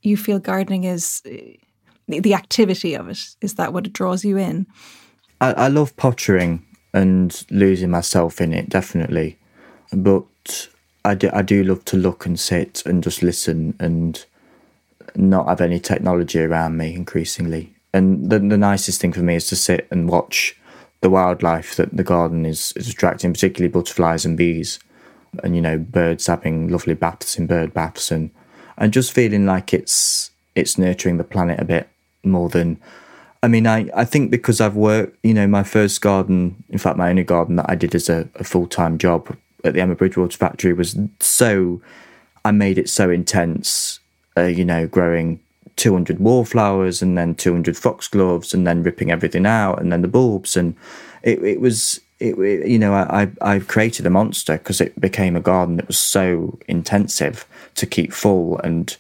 you 0.02 0.16
feel 0.16 0.40
gardening 0.40 0.86
is 0.86 1.22
eh, 1.26 1.56
the 2.08 2.34
activity 2.34 2.96
of 2.96 3.10
it? 3.10 3.20
Is 3.42 3.56
that 3.56 3.74
what 3.74 3.88
it 3.88 3.94
draws 3.94 4.24
you 4.24 4.38
in? 4.38 4.68
I, 5.42 5.54
I 5.54 5.68
love 5.68 5.96
pottering 5.98 6.66
and 6.94 7.46
losing 7.52 7.92
myself 7.92 8.42
in 8.42 8.54
it 8.54 8.70
definitely. 8.70 9.38
But 9.92 10.70
I 11.04 11.16
do, 11.16 11.30
I 11.34 11.42
do 11.42 11.64
love 11.64 11.86
to 11.86 11.98
look 11.98 12.26
and 12.26 12.40
sit 12.40 12.84
and 12.86 13.04
just 13.04 13.24
listen 13.24 13.76
and 13.80 14.24
not 15.16 15.48
have 15.48 15.62
any 15.62 15.80
technology 15.80 16.40
around 16.42 16.78
me 16.78 16.94
increasingly. 16.94 17.74
And 17.94 18.30
the, 18.30 18.40
the 18.40 18.58
nicest 18.58 19.02
thing 19.02 19.14
for 19.14 19.22
me 19.22 19.36
is 19.36 19.48
to 19.48 19.56
sit 19.56 19.88
and 19.92 20.10
watch 20.10 20.59
the 21.02 21.10
wildlife 21.10 21.76
that 21.76 21.96
the 21.96 22.04
garden 22.04 22.46
is, 22.46 22.74
is 22.76 22.90
attracting, 22.90 23.34
particularly 23.34 23.72
butterflies 23.72 24.26
and 24.26 24.38
bees, 24.38 24.80
and 25.44 25.56
you 25.56 25.62
know 25.62 25.78
birds 25.78 26.28
having 26.28 26.70
lovely 26.70 26.94
baths 26.94 27.38
in 27.38 27.48
bird 27.48 27.74
baths, 27.74 28.12
and 28.12 28.32
and 28.78 28.94
just 28.94 29.14
feeling 29.14 29.46
like 29.46 29.74
it's 29.74 30.32
it's 30.56 30.78
nurturing 30.78 31.18
the 31.18 31.24
planet 31.24 31.60
a 31.60 31.66
bit 31.66 31.90
more 32.24 32.50
than. 32.50 32.80
I 33.42 33.48
mean, 33.48 33.68
I, 33.68 33.90
I 33.96 34.04
think 34.04 34.32
because 34.32 34.60
I've 34.60 34.76
worked, 34.76 35.18
you 35.24 35.34
know, 35.34 35.48
my 35.48 35.64
first 35.64 36.02
garden, 36.02 36.62
in 36.68 36.78
fact, 36.78 36.98
my 36.98 37.10
only 37.10 37.24
garden 37.24 37.56
that 37.56 37.70
I 37.70 37.76
did 37.76 37.96
as 37.96 38.10
a, 38.10 38.28
a 38.36 38.44
full 38.44 38.68
time 38.68 38.98
job 38.98 39.34
at 39.64 39.74
the 39.74 39.82
Emma 39.82 39.96
Bridgewater 39.96 40.38
factory 40.38 40.74
was 40.74 40.98
so, 41.22 41.82
I 42.44 42.52
made 42.52 42.78
it 42.78 42.90
so 42.90 43.10
intense, 43.10 44.02
uh, 44.36 44.44
you 44.44 44.66
know, 44.66 44.88
growing 44.88 45.40
200 45.76 46.20
wallflowers 46.20 47.02
and 47.02 47.18
then 47.18 47.36
200 47.36 47.78
foxgloves 47.78 48.54
and 48.54 48.66
then 48.66 48.84
ripping 48.84 49.12
everything 49.12 49.46
out 49.46 49.82
and 49.82 49.92
then 49.92 50.02
the 50.02 50.08
bulbs 50.08 50.56
and 50.56 50.76
it, 51.24 51.44
it 51.44 51.62
was 51.62 52.00
it, 52.20 52.38
you 52.68 52.80
know 52.80 52.94
I 52.94 53.30
I 53.42 53.60
created 53.60 54.06
a 54.06 54.10
monster 54.10 54.58
because 54.58 54.82
it 54.82 55.00
became 55.00 55.36
a 55.36 55.42
garden 55.42 55.78
that 55.78 55.88
was 55.88 55.98
so 55.98 56.58
intensive 56.68 57.46
to 57.76 57.86
keep 57.86 58.14
full 58.14 58.60
and 58.60 58.96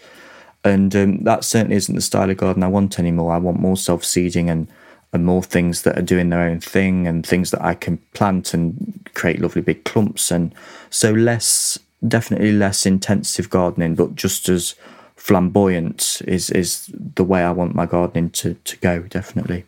and 0.63 0.95
um, 0.95 1.23
that 1.23 1.43
certainly 1.43 1.77
isn't 1.77 1.95
the 1.95 2.01
style 2.01 2.29
of 2.29 2.37
garden 2.37 2.63
I 2.63 2.67
want 2.67 2.99
anymore. 2.99 3.33
I 3.33 3.37
want 3.37 3.59
more 3.59 3.77
self 3.77 4.03
seeding 4.03 4.49
and 4.49 4.67
and 5.11 5.25
more 5.25 5.41
things 5.41 5.81
that 5.81 5.97
are 5.97 6.03
doing 6.03 6.29
their 6.29 6.41
own 6.41 6.59
thing 6.59 7.07
and 7.07 7.25
things 7.25 7.51
that 7.51 7.63
I 7.63 7.73
can 7.73 7.97
plant 8.13 8.53
and 8.53 9.09
create 9.15 9.41
lovely 9.41 9.61
big 9.61 9.83
clumps 9.83 10.29
and 10.29 10.53
so 10.89 11.11
less 11.11 11.79
definitely 12.07 12.51
less 12.51 12.85
intensive 12.85 13.49
gardening 13.49 13.95
but 13.95 14.15
just 14.15 14.47
as 14.49 14.75
flamboyant 15.19 16.21
is 16.27 16.49
is 16.49 16.89
the 17.15 17.23
way 17.23 17.43
I 17.43 17.51
want 17.51 17.75
my 17.75 17.85
gardening 17.85 18.29
to 18.31 18.53
to 18.53 18.77
go. 18.77 19.01
Definitely. 19.01 19.65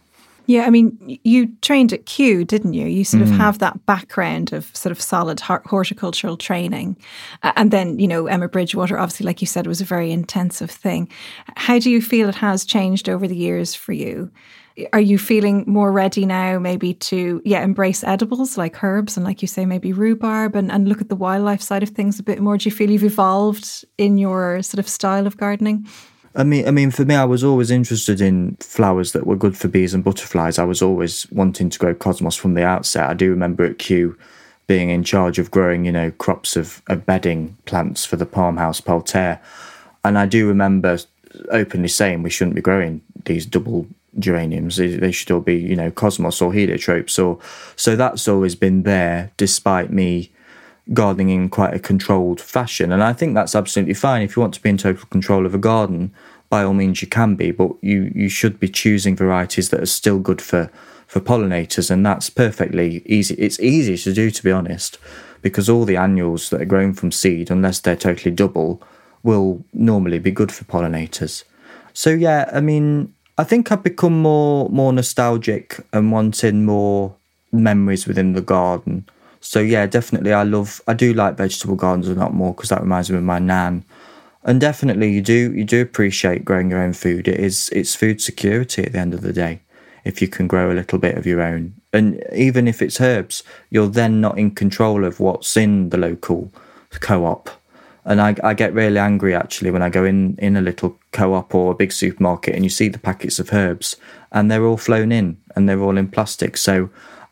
Yeah, 0.47 0.65
I 0.65 0.69
mean, 0.69 1.19
you 1.23 1.49
trained 1.61 1.93
at 1.93 2.05
Kew, 2.07 2.43
didn't 2.43 2.73
you? 2.73 2.87
You 2.87 3.05
sort 3.05 3.23
of 3.23 3.29
mm. 3.29 3.37
have 3.37 3.59
that 3.59 3.85
background 3.85 4.51
of 4.51 4.75
sort 4.75 4.91
of 4.91 4.99
solid 4.99 5.39
horticultural 5.39 6.35
training. 6.35 6.97
And 7.43 7.71
then, 7.71 7.99
you 7.99 8.07
know, 8.07 8.25
Emma 8.25 8.49
Bridgewater, 8.49 8.97
obviously, 8.97 9.25
like 9.25 9.39
you 9.39 9.47
said, 9.47 9.65
was 9.65 9.79
a 9.79 9.85
very 9.85 10.11
intensive 10.11 10.71
thing. 10.71 11.07
How 11.55 11.79
do 11.79 11.89
you 11.89 12.01
feel 12.01 12.27
it 12.27 12.35
has 12.35 12.65
changed 12.65 13.07
over 13.07 13.27
the 13.27 13.35
years 13.35 13.75
for 13.75 13.93
you? 13.93 14.29
Are 14.93 15.01
you 15.01 15.17
feeling 15.17 15.63
more 15.67 15.91
ready 15.91 16.25
now 16.25 16.59
maybe 16.59 16.93
to 16.93 17.41
yeah 17.43 17.63
embrace 17.63 18.03
edibles 18.03 18.57
like 18.57 18.83
herbs 18.83 19.17
and 19.17 19.25
like 19.25 19.41
you 19.41 19.47
say 19.47 19.65
maybe 19.65 19.93
rhubarb 19.93 20.55
and, 20.55 20.71
and 20.71 20.87
look 20.87 21.01
at 21.01 21.09
the 21.09 21.15
wildlife 21.15 21.61
side 21.61 21.83
of 21.83 21.89
things 21.89 22.19
a 22.19 22.23
bit 22.23 22.39
more 22.39 22.57
do 22.57 22.69
you 22.69 22.75
feel 22.75 22.89
you've 22.89 23.03
evolved 23.03 23.85
in 23.97 24.17
your 24.17 24.61
sort 24.61 24.79
of 24.79 24.87
style 24.87 25.27
of 25.27 25.37
gardening 25.37 25.87
I 26.33 26.45
mean, 26.45 26.65
I 26.65 26.71
mean, 26.71 26.91
for 26.91 27.03
me, 27.03 27.15
I 27.15 27.25
was 27.25 27.43
always 27.43 27.71
interested 27.71 28.21
in 28.21 28.55
flowers 28.61 29.11
that 29.11 29.27
were 29.27 29.35
good 29.35 29.57
for 29.57 29.67
bees 29.67 29.93
and 29.93 30.01
butterflies. 30.01 30.57
I 30.57 30.63
was 30.63 30.81
always 30.81 31.29
wanting 31.29 31.69
to 31.69 31.77
grow 31.77 31.93
cosmos 31.93 32.37
from 32.37 32.53
the 32.53 32.63
outset. 32.63 33.09
I 33.09 33.13
do 33.13 33.29
remember 33.29 33.65
at 33.65 33.79
Kew 33.79 34.17
being 34.65 34.89
in 34.89 35.03
charge 35.03 35.39
of 35.39 35.51
growing, 35.51 35.83
you 35.83 35.91
know, 35.91 36.11
crops 36.11 36.55
of, 36.55 36.81
of 36.87 37.05
bedding 37.05 37.57
plants 37.65 38.05
for 38.05 38.15
the 38.15 38.25
palmhouse 38.25 38.83
Parterre, 38.83 39.41
and 40.05 40.17
I 40.17 40.25
do 40.25 40.47
remember 40.47 40.99
openly 41.49 41.89
saying 41.89 42.23
we 42.23 42.29
shouldn't 42.29 42.55
be 42.55 42.61
growing 42.61 43.01
these 43.25 43.45
double 43.45 43.87
geraniums. 44.19 44.77
They 44.77 45.11
should 45.11 45.31
all 45.31 45.41
be, 45.41 45.55
you 45.55 45.75
know, 45.75 45.91
cosmos 45.91 46.41
or 46.41 46.51
heliotropes. 46.51 47.23
Or 47.23 47.39
so 47.75 47.95
that's 47.95 48.27
always 48.27 48.55
been 48.55 48.83
there, 48.83 49.31
despite 49.37 49.91
me 49.91 50.31
gardening 50.93 51.29
in 51.29 51.49
quite 51.49 51.73
a 51.73 51.79
controlled 51.79 52.41
fashion. 52.41 52.91
And 52.91 53.03
I 53.03 53.13
think 53.13 53.33
that's 53.33 53.55
absolutely 53.55 53.93
fine. 53.93 54.21
If 54.21 54.35
you 54.35 54.41
want 54.41 54.53
to 54.55 54.61
be 54.61 54.69
in 54.69 54.77
total 54.77 55.07
control 55.07 55.45
of 55.45 55.55
a 55.55 55.59
garden, 55.59 56.13
by 56.49 56.63
all 56.63 56.73
means 56.73 57.01
you 57.01 57.07
can 57.07 57.35
be, 57.35 57.51
but 57.51 57.71
you 57.81 58.11
you 58.13 58.27
should 58.27 58.59
be 58.59 58.67
choosing 58.67 59.15
varieties 59.15 59.69
that 59.69 59.81
are 59.81 59.85
still 59.85 60.19
good 60.19 60.41
for 60.41 60.69
for 61.07 61.19
pollinators, 61.19 61.89
and 61.89 62.05
that's 62.05 62.29
perfectly 62.29 63.01
easy. 63.05 63.35
It's 63.35 63.59
easy 63.59 63.97
to 63.97 64.13
do, 64.13 64.29
to 64.31 64.43
be 64.43 64.51
honest, 64.51 64.97
because 65.41 65.69
all 65.69 65.85
the 65.85 65.97
annuals 65.97 66.49
that 66.49 66.61
are 66.61 66.65
grown 66.65 66.93
from 66.93 67.11
seed, 67.11 67.49
unless 67.49 67.79
they're 67.79 67.95
totally 67.95 68.35
double, 68.35 68.81
will 69.23 69.63
normally 69.73 70.19
be 70.19 70.31
good 70.31 70.51
for 70.51 70.65
pollinators. 70.65 71.43
So 71.93 72.09
yeah, 72.09 72.49
I 72.53 72.61
mean, 72.61 73.13
I 73.41 73.43
think 73.43 73.71
I've 73.71 73.81
become 73.81 74.21
more 74.21 74.69
more 74.69 74.93
nostalgic 74.93 75.79
and 75.91 76.11
wanting 76.11 76.63
more 76.63 77.15
memories 77.51 78.05
within 78.05 78.33
the 78.33 78.41
garden. 78.41 79.09
So 79.39 79.59
yeah, 79.59 79.87
definitely, 79.87 80.31
I 80.31 80.43
love. 80.43 80.79
I 80.87 80.93
do 80.93 81.11
like 81.15 81.37
vegetable 81.37 81.75
gardens 81.75 82.07
a 82.07 82.13
lot 82.13 82.35
more 82.35 82.53
because 82.53 82.69
that 82.69 82.81
reminds 82.81 83.09
me 83.09 83.17
of 83.17 83.23
my 83.23 83.39
nan. 83.39 83.83
And 84.43 84.61
definitely, 84.61 85.11
you 85.11 85.23
do 85.23 85.51
you 85.53 85.63
do 85.63 85.81
appreciate 85.81 86.45
growing 86.45 86.69
your 86.69 86.83
own 86.83 86.93
food. 86.93 87.27
It 87.27 87.39
is 87.39 87.71
it's 87.73 87.95
food 87.95 88.21
security 88.21 88.83
at 88.83 88.91
the 88.91 88.99
end 88.99 89.15
of 89.15 89.21
the 89.21 89.33
day 89.33 89.61
if 90.05 90.21
you 90.21 90.27
can 90.27 90.45
grow 90.45 90.71
a 90.71 90.77
little 90.79 90.99
bit 90.99 91.17
of 91.17 91.25
your 91.25 91.41
own. 91.41 91.73
And 91.91 92.23
even 92.35 92.67
if 92.67 92.79
it's 92.79 93.01
herbs, 93.01 93.41
you're 93.71 93.87
then 93.87 94.21
not 94.21 94.37
in 94.37 94.51
control 94.51 95.03
of 95.03 95.19
what's 95.19 95.57
in 95.57 95.89
the 95.89 95.97
local 95.97 96.51
co 96.99 97.25
op. 97.25 97.49
And 98.03 98.19
I, 98.19 98.35
I 98.43 98.53
get 98.53 98.73
really 98.73 98.97
angry 98.97 99.35
actually 99.35 99.71
when 99.71 99.83
I 99.83 99.89
go 99.89 100.05
in, 100.05 100.35
in 100.39 100.57
a 100.57 100.61
little 100.61 100.97
co 101.11 101.33
op 101.33 101.53
or 101.53 101.71
a 101.71 101.75
big 101.75 101.91
supermarket 101.91 102.55
and 102.55 102.63
you 102.63 102.69
see 102.69 102.87
the 102.87 102.99
packets 102.99 103.39
of 103.39 103.53
herbs 103.53 103.95
and 104.31 104.49
they're 104.49 104.65
all 104.65 104.77
flown 104.77 105.11
in 105.11 105.37
and 105.55 105.69
they're 105.69 105.81
all 105.81 105.97
in 105.97 106.07
plastic. 106.07 106.57
So 106.57 106.89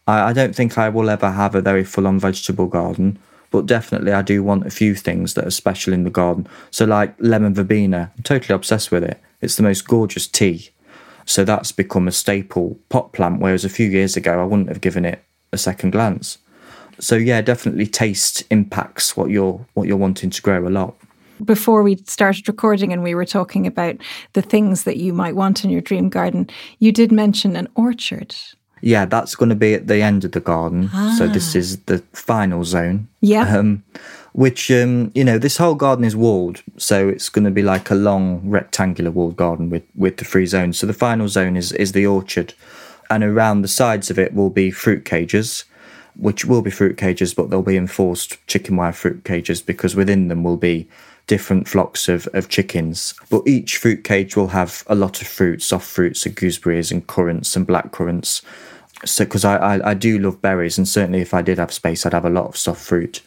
I, 0.08 0.30
I 0.30 0.34
don't 0.34 0.56
think 0.56 0.78
I 0.78 0.90
will 0.90 1.10
ever 1.10 1.32
have 1.32 1.56
a 1.56 1.62
very 1.62 1.84
full 1.84 2.06
on 2.06 2.20
vegetable 2.20 2.68
garden, 2.68 3.18
but 3.50 3.66
definitely 3.66 4.12
I 4.12 4.22
do 4.22 4.44
want 4.44 4.68
a 4.68 4.72
few 4.72 4.94
things 4.94 5.34
that 5.34 5.48
are 5.48 5.52
special 5.52 5.94
in 5.94 6.04
the 6.04 6.12
garden. 6.12 6.48
So, 6.70 6.86
like 6.86 7.16
lemon 7.20 7.56
verbena, 7.56 8.12
I'm 8.16 8.24
totally 8.24 8.54
obsessed 8.54 8.92
with 8.92 9.04
it. 9.04 9.20
It's 9.42 9.56
the 9.56 9.64
most 9.64 9.88
gorgeous 9.88 10.28
tea 10.28 10.72
so 11.30 11.46
that's 11.46 11.72
become 11.72 12.08
a 12.08 12.12
staple 12.12 12.80
pot 12.90 13.14
plant, 13.14 13.40
whereas 13.40 13.64
a 13.64 13.70
few 13.70 13.88
years 13.88 14.18
ago 14.18 14.42
I 14.42 14.46
wouldn't 14.46 14.68
have 14.68 14.82
given 14.82 15.06
it 15.06 15.24
a 15.54 15.60
second 15.60 15.92
glance. 15.92 16.40
So 17.00 17.16
yeah, 17.16 17.42
definitely 17.42 17.88
taste 17.88 18.44
impacts 18.50 19.16
what 19.16 19.30
you're 19.30 19.66
what 19.74 19.88
you're 19.88 19.98
wanting 19.98 20.30
to 20.30 20.42
grow 20.42 20.68
a 20.68 20.70
lot. 20.70 20.96
Before 21.44 21.84
we 21.84 21.96
started 22.06 22.48
recording 22.48 22.92
and 22.92 23.02
we 23.02 23.16
were 23.16 23.26
talking 23.26 23.66
about 23.66 23.96
the 24.34 24.42
things 24.42 24.84
that 24.84 24.98
you 24.98 25.14
might 25.14 25.36
want 25.36 25.64
in 25.64 25.70
your 25.70 25.82
dream 25.82 26.10
garden, 26.10 26.50
you 26.80 26.92
did 26.92 27.12
mention 27.14 27.56
an 27.56 27.70
orchard. 27.76 28.36
Yeah, 28.82 29.06
that's 29.06 29.36
going 29.36 29.50
to 29.50 29.56
be 29.56 29.74
at 29.74 29.88
the 29.88 30.02
end 30.02 30.26
of 30.26 30.34
the 30.34 30.40
garden. 30.42 30.90
Ah. 30.94 31.16
So 31.18 31.28
this 31.28 31.56
ah. 31.56 31.60
is 31.60 31.80
the 31.84 32.00
final 32.14 32.66
zone. 32.66 33.08
Yeah. 33.22 33.58
Um, 33.58 33.84
which 34.34 34.70
um, 34.72 35.12
you 35.16 35.24
know 35.24 35.38
this 35.38 35.58
whole 35.58 35.76
garden 35.76 36.06
is 36.06 36.16
walled 36.16 36.62
so 36.78 37.08
it's 37.10 37.30
going 37.30 37.46
to 37.46 37.52
be 37.52 37.64
like 37.64 37.90
a 37.90 37.96
long 37.96 38.48
rectangular 38.48 39.12
walled 39.12 39.36
garden 39.36 39.70
with 39.70 39.84
with 39.96 40.18
the 40.18 40.26
three 40.26 40.46
zones 40.46 40.78
so 40.78 40.86
the 40.86 40.94
final 40.94 41.28
zone 41.28 41.58
is 41.58 41.72
is 41.74 41.94
the 41.94 42.06
orchard 42.06 42.54
and 43.10 43.24
around 43.24 43.62
the 43.62 43.68
sides 43.68 44.12
of 44.12 44.20
it 44.20 44.34
will 44.34 44.50
be 44.50 44.70
fruit 44.70 45.04
cages 45.04 45.66
which 46.16 46.46
will 46.46 46.62
be 46.62 46.72
fruit 46.72 46.98
cages 46.98 47.34
but 47.34 47.50
they'll 47.50 47.62
be 47.62 47.78
enforced 47.78 48.46
chicken 48.48 48.76
wire 48.76 48.92
fruit 48.92 49.24
cages 49.24 49.62
because 49.62 49.96
within 49.96 50.28
them 50.28 50.44
will 50.44 50.58
be 50.58 50.88
different 51.28 51.68
flocks 51.68 52.10
of, 52.10 52.28
of 52.34 52.50
chickens. 52.50 53.14
But 53.30 53.44
each 53.46 53.78
fruit 53.78 54.04
cage 54.04 54.36
will 54.36 54.48
have 54.48 54.84
a 54.88 54.96
lot 54.96 55.22
of 55.22 55.28
fruit 55.28 55.62
soft 55.62 55.86
fruits 55.86 56.26
and 56.26 56.36
gooseberries 56.36 56.92
and 56.92 57.06
currants 57.06 57.56
and 57.56 57.68
black 57.68 57.92
currants. 57.92 58.42
So 59.06 59.26
because 59.26 59.46
I, 59.46 59.58
I, 59.58 59.92
I 59.92 59.94
do 59.94 60.18
love 60.18 60.42
berries 60.42 60.78
and 60.78 60.88
certainly 60.88 61.22
if 61.22 61.34
i 61.34 61.42
did 61.42 61.58
have 61.58 61.72
space 61.72 62.06
i'd 62.06 62.14
have 62.14 62.26
a 62.26 62.30
lot 62.30 62.48
of 62.48 62.58
soft 62.58 62.82
fruit. 62.82 63.22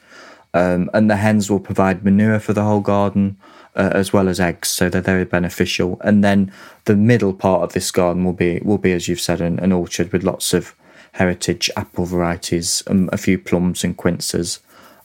Um, 0.53 0.91
and 0.93 1.09
the 1.09 1.17
hens 1.17 1.51
will 1.51 1.61
provide 1.61 2.05
manure 2.05 2.41
for 2.41 2.53
the 2.53 2.65
whole 2.65 2.81
garden 2.81 3.39
uh, 3.75 3.91
as 3.95 4.13
well 4.13 4.29
as 4.29 4.39
eggs, 4.39 4.69
so 4.69 4.89
they're 4.89 5.01
very 5.01 5.25
beneficial. 5.25 5.99
And 6.03 6.23
then 6.23 6.53
the 6.85 6.97
middle 6.97 7.33
part 7.33 7.63
of 7.63 7.73
this 7.73 7.91
garden 7.91 8.25
will 8.25 8.33
be 8.33 8.61
will 8.63 8.79
be, 8.79 8.93
as 8.93 9.09
you've 9.09 9.21
said, 9.21 9.41
an, 9.41 9.59
an 9.61 9.73
orchard 9.73 10.13
with 10.13 10.25
lots 10.25 10.53
of 10.53 10.75
heritage 11.13 11.71
apple 11.77 12.05
varieties, 12.05 12.83
um, 12.87 13.09
a 13.13 13.19
few 13.19 13.39
plums 13.39 13.85
and 13.85 13.97
quinces, 13.97 14.61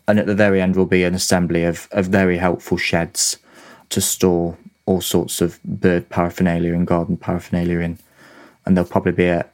and 0.07 0.19
at 0.19 0.25
the 0.25 0.35
very 0.35 0.61
end 0.61 0.75
will 0.75 0.85
be 0.85 1.03
an 1.03 1.13
assembly 1.13 1.63
of, 1.63 1.87
of 1.91 2.05
very 2.07 2.37
helpful 2.37 2.77
sheds 2.77 3.37
to 3.89 4.01
store 4.01 4.57
all 4.85 5.01
sorts 5.01 5.41
of 5.41 5.61
bird 5.63 6.09
paraphernalia 6.09 6.73
and 6.73 6.87
garden 6.87 7.17
paraphernalia 7.17 7.79
in. 7.79 7.99
And 8.65 8.75
there'll 8.75 8.89
probably 8.89 9.11
be 9.11 9.27
a 9.27 9.45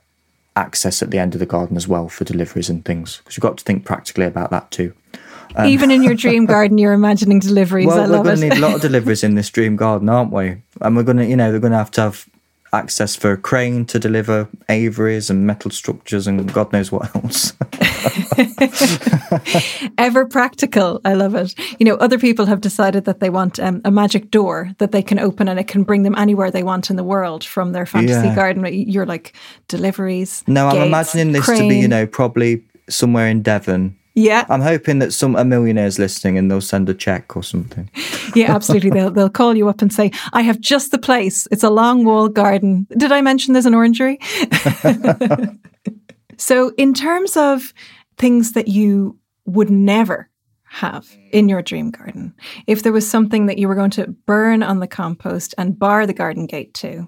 access 0.55 1.01
at 1.01 1.09
the 1.09 1.17
end 1.17 1.33
of 1.33 1.39
the 1.39 1.45
garden 1.45 1.75
as 1.75 1.87
well 1.87 2.07
for 2.07 2.23
deliveries 2.23 2.69
and 2.69 2.85
things 2.85 3.17
because 3.17 3.35
you've 3.35 3.41
got 3.41 3.57
to 3.57 3.63
think 3.63 3.85
practically 3.85 4.25
about 4.25 4.51
that 4.51 4.69
too. 4.69 4.93
Um, 5.55 5.67
Even 5.67 5.91
in 5.91 6.03
your 6.03 6.13
dream 6.13 6.45
garden, 6.55 6.77
you're 6.77 6.93
imagining 6.93 7.39
deliveries. 7.39 7.87
Well, 7.87 7.99
I 7.99 8.17
we're 8.17 8.23
going 8.23 8.37
to 8.37 8.49
need 8.49 8.57
a 8.57 8.59
lot 8.59 8.75
of 8.75 8.81
deliveries 8.81 9.23
in 9.23 9.35
this 9.35 9.49
dream 9.49 9.75
garden, 9.75 10.09
aren't 10.09 10.31
we? 10.31 10.57
And 10.81 10.95
we're 10.95 11.03
going 11.03 11.17
to, 11.17 11.25
you 11.25 11.35
know, 11.35 11.51
they're 11.51 11.59
going 11.59 11.71
to 11.71 11.77
have 11.77 11.91
to 11.91 12.01
have 12.01 12.29
access 12.73 13.15
for 13.15 13.31
a 13.31 13.37
crane 13.37 13.85
to 13.85 13.99
deliver 13.99 14.49
aviaries 14.67 15.29
and 15.29 15.45
metal 15.45 15.71
structures 15.71 16.27
and 16.27 16.51
God 16.51 16.73
knows 16.73 16.91
what 16.91 17.15
else. 17.15 17.53
Ever 19.97 20.25
practical. 20.25 20.99
I 21.05 21.13
love 21.13 21.35
it. 21.35 21.53
You 21.79 21.85
know, 21.85 21.95
other 21.95 22.17
people 22.17 22.45
have 22.47 22.61
decided 22.61 23.05
that 23.05 23.19
they 23.19 23.29
want 23.29 23.59
um, 23.59 23.81
a 23.85 23.91
magic 23.91 24.31
door 24.31 24.71
that 24.79 24.91
they 24.91 25.03
can 25.03 25.19
open 25.19 25.47
and 25.47 25.59
it 25.59 25.67
can 25.67 25.83
bring 25.83 26.03
them 26.03 26.15
anywhere 26.15 26.51
they 26.51 26.63
want 26.63 26.89
in 26.89 26.95
the 26.95 27.03
world 27.03 27.43
from 27.43 27.71
their 27.71 27.85
fantasy 27.85 28.27
yeah. 28.27 28.35
garden. 28.35 28.65
You're 28.65 29.05
like 29.05 29.35
deliveries. 29.67 30.43
No, 30.47 30.69
gates, 30.69 30.81
I'm 30.81 30.87
imagining 30.87 31.31
this 31.31 31.45
crane. 31.45 31.61
to 31.61 31.69
be, 31.69 31.79
you 31.79 31.87
know, 31.87 32.07
probably 32.07 32.63
somewhere 32.89 33.27
in 33.27 33.41
Devon 33.41 33.97
yeah. 34.15 34.45
I'm 34.49 34.61
hoping 34.61 34.99
that 34.99 35.11
some 35.11 35.35
a 35.35 35.43
millionaire's 35.43 35.97
listening 35.97 36.37
and 36.37 36.49
they'll 36.49 36.61
send 36.61 36.87
a 36.87 36.93
check 36.93 37.35
or 37.35 37.43
something. 37.43 37.89
yeah, 38.35 38.53
absolutely. 38.53 38.91
they'll 38.91 39.09
they'll 39.11 39.29
call 39.29 39.55
you 39.55 39.67
up 39.69 39.81
and 39.81 39.91
say, 39.91 40.11
"I 40.33 40.41
have 40.41 40.59
just 40.59 40.91
the 40.91 40.99
place. 40.99 41.47
It's 41.51 41.63
a 41.63 41.69
long 41.69 42.05
wall 42.05 42.29
garden." 42.29 42.87
Did 42.95 43.11
I 43.11 43.21
mention 43.21 43.53
there's 43.53 43.65
an 43.65 43.73
orangery? 43.73 44.19
so, 46.37 46.73
in 46.77 46.93
terms 46.93 47.35
of 47.35 47.73
things 48.17 48.51
that 48.51 48.67
you 48.67 49.17
would 49.45 49.71
never 49.71 50.29
have 50.65 51.09
in 51.31 51.49
your 51.49 51.63
dream 51.63 51.89
garden, 51.89 52.35
if 52.67 52.83
there 52.83 52.93
was 52.93 53.09
something 53.09 53.47
that 53.47 53.57
you 53.57 53.67
were 53.67 53.75
going 53.75 53.91
to 53.91 54.07
burn 54.27 54.61
on 54.61 54.79
the 54.79 54.87
compost 54.87 55.55
and 55.57 55.77
bar 55.77 56.05
the 56.05 56.13
garden 56.13 56.45
gate 56.45 56.73
to, 56.75 57.07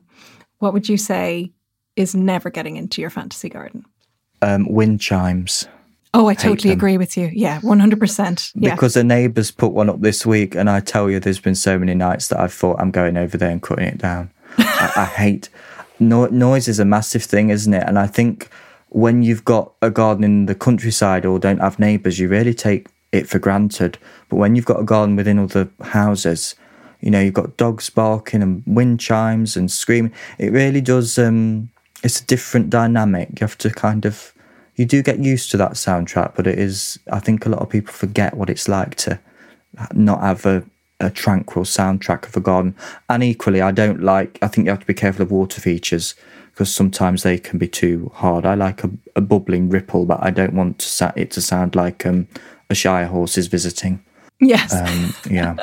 what 0.58 0.74
would 0.74 0.90
you 0.90 0.98
say 0.98 1.52
is 1.96 2.16
never 2.16 2.50
getting 2.50 2.78
into 2.78 3.00
your 3.00 3.12
fantasy 3.12 3.50
garden? 3.50 3.86
Um, 4.42 4.68
wind 4.68 5.00
chimes. 5.00 5.68
Oh, 6.16 6.28
I 6.28 6.34
totally 6.34 6.72
agree 6.72 6.98
with 6.98 7.18
you. 7.18 7.30
Yeah, 7.34 7.60
100%. 7.60 8.54
Yeah. 8.56 8.74
Because 8.74 8.96
a 8.96 9.04
neighbour's 9.04 9.52
put 9.52 9.74
one 9.74 9.90
up 9.90 10.00
this 10.00 10.26
week, 10.26 10.56
and 10.56 10.70
I 10.70 10.80
tell 10.80 11.10
you, 11.10 11.20
there's 11.20 11.42
been 11.42 11.56
so 11.56 11.78
many 11.78 11.94
nights 11.94 12.30
that 12.30 12.40
I've 12.40 12.54
thought 12.54 12.80
I'm 12.80 12.92
going 12.92 13.18
over 13.18 13.38
there 13.38 13.50
and 13.50 13.62
cutting 13.62 13.88
it 13.88 13.98
down. 13.98 14.32
I, 14.58 14.94
I, 14.96 15.06
hate 15.06 15.50
no, 16.00 16.28
noise 16.28 16.70
is 16.70 16.80
a 16.80 16.86
massive 16.86 17.24
thing, 17.24 17.50
isn't 17.50 17.74
it? 17.74 17.84
And 17.86 18.00
I 18.00 18.08
think 18.08 18.50
when 18.90 19.24
you've 19.24 19.44
got 19.44 19.74
a 19.82 19.90
garden 19.90 20.24
in 20.24 20.46
the 20.46 20.56
countryside 20.56 21.26
or 21.26 21.38
don't 21.38 21.60
have 21.60 21.80
neighbours, 21.80 22.18
you 22.18 22.30
really 22.30 22.54
take 22.54 22.88
it 23.12 23.28
for 23.28 23.38
granted. 23.38 23.98
But 24.30 24.38
when 24.38 24.56
you've 24.56 24.64
got 24.64 24.80
a 24.80 24.86
garden 24.86 25.18
within 25.18 25.38
other 25.38 25.68
houses, 25.82 26.56
you 27.02 27.12
know, 27.12 27.20
you've 27.20 27.34
got 27.34 27.58
dogs 27.58 27.90
barking 27.90 28.42
and 28.42 28.64
wind 28.66 29.02
chimes 29.02 29.58
and 29.58 29.70
screaming. 29.70 30.14
It 30.38 30.54
really 30.54 30.80
does. 30.82 31.20
Um, 31.20 31.72
it's 32.04 32.22
a 32.22 32.26
different 32.26 32.70
dynamic. 32.70 33.32
You 33.32 33.48
have 33.48 33.58
to 33.58 33.70
kind 33.70 34.06
of 34.06 34.34
you 34.76 34.86
do 34.86 35.02
get 35.02 35.20
used 35.20 35.52
to 35.52 35.58
that 35.58 35.74
soundtrack, 35.74 36.34
but 36.36 36.48
it 36.48 36.60
is, 36.60 37.00
I 37.12 37.20
think 37.20 37.46
a 37.46 37.50
lot 37.50 37.62
of 37.62 37.70
people 37.70 37.94
forget 37.94 38.36
what 38.36 38.50
it's 38.50 38.68
like 38.68 38.96
to 38.96 39.20
not 39.94 40.22
have 40.22 40.46
a, 40.46 40.64
a 41.00 41.10
tranquil 41.10 41.64
soundtrack 41.64 42.28
of 42.28 42.36
a 42.36 42.42
garden. 42.42 42.76
And 43.10 43.24
equally, 43.24 43.62
I 43.62 43.72
don't 43.72 44.04
like, 44.04 44.38
I 44.42 44.48
think 44.48 44.66
you 44.66 44.72
have 44.72 44.82
to 44.82 44.86
be 44.86 44.94
careful 44.94 45.24
of 45.24 45.32
water 45.32 45.62
features 45.62 46.16
because 46.52 46.74
sometimes 46.74 47.24
they 47.24 47.38
can 47.38 47.58
be 47.58 47.68
too 47.68 48.12
hard. 48.16 48.46
I 48.46 48.54
like 48.54 48.84
a, 48.84 48.92
a 49.16 49.22
bubbling 49.22 49.70
ripple, 49.70 50.06
but 50.06 50.24
I 50.24 50.30
don't 50.30 50.54
want 50.54 50.80
to 50.80 50.88
sa- 50.88 51.12
it 51.16 51.32
to 51.32 51.42
sound 51.42 51.76
like 51.76 52.06
um, 52.06 52.28
a 52.70 52.76
Shire 52.76 53.08
horse 53.08 53.38
is 53.38 53.48
visiting. 53.48 54.05
Yes. 54.42 54.74
Um, 54.74 55.14
yeah. 55.30 55.56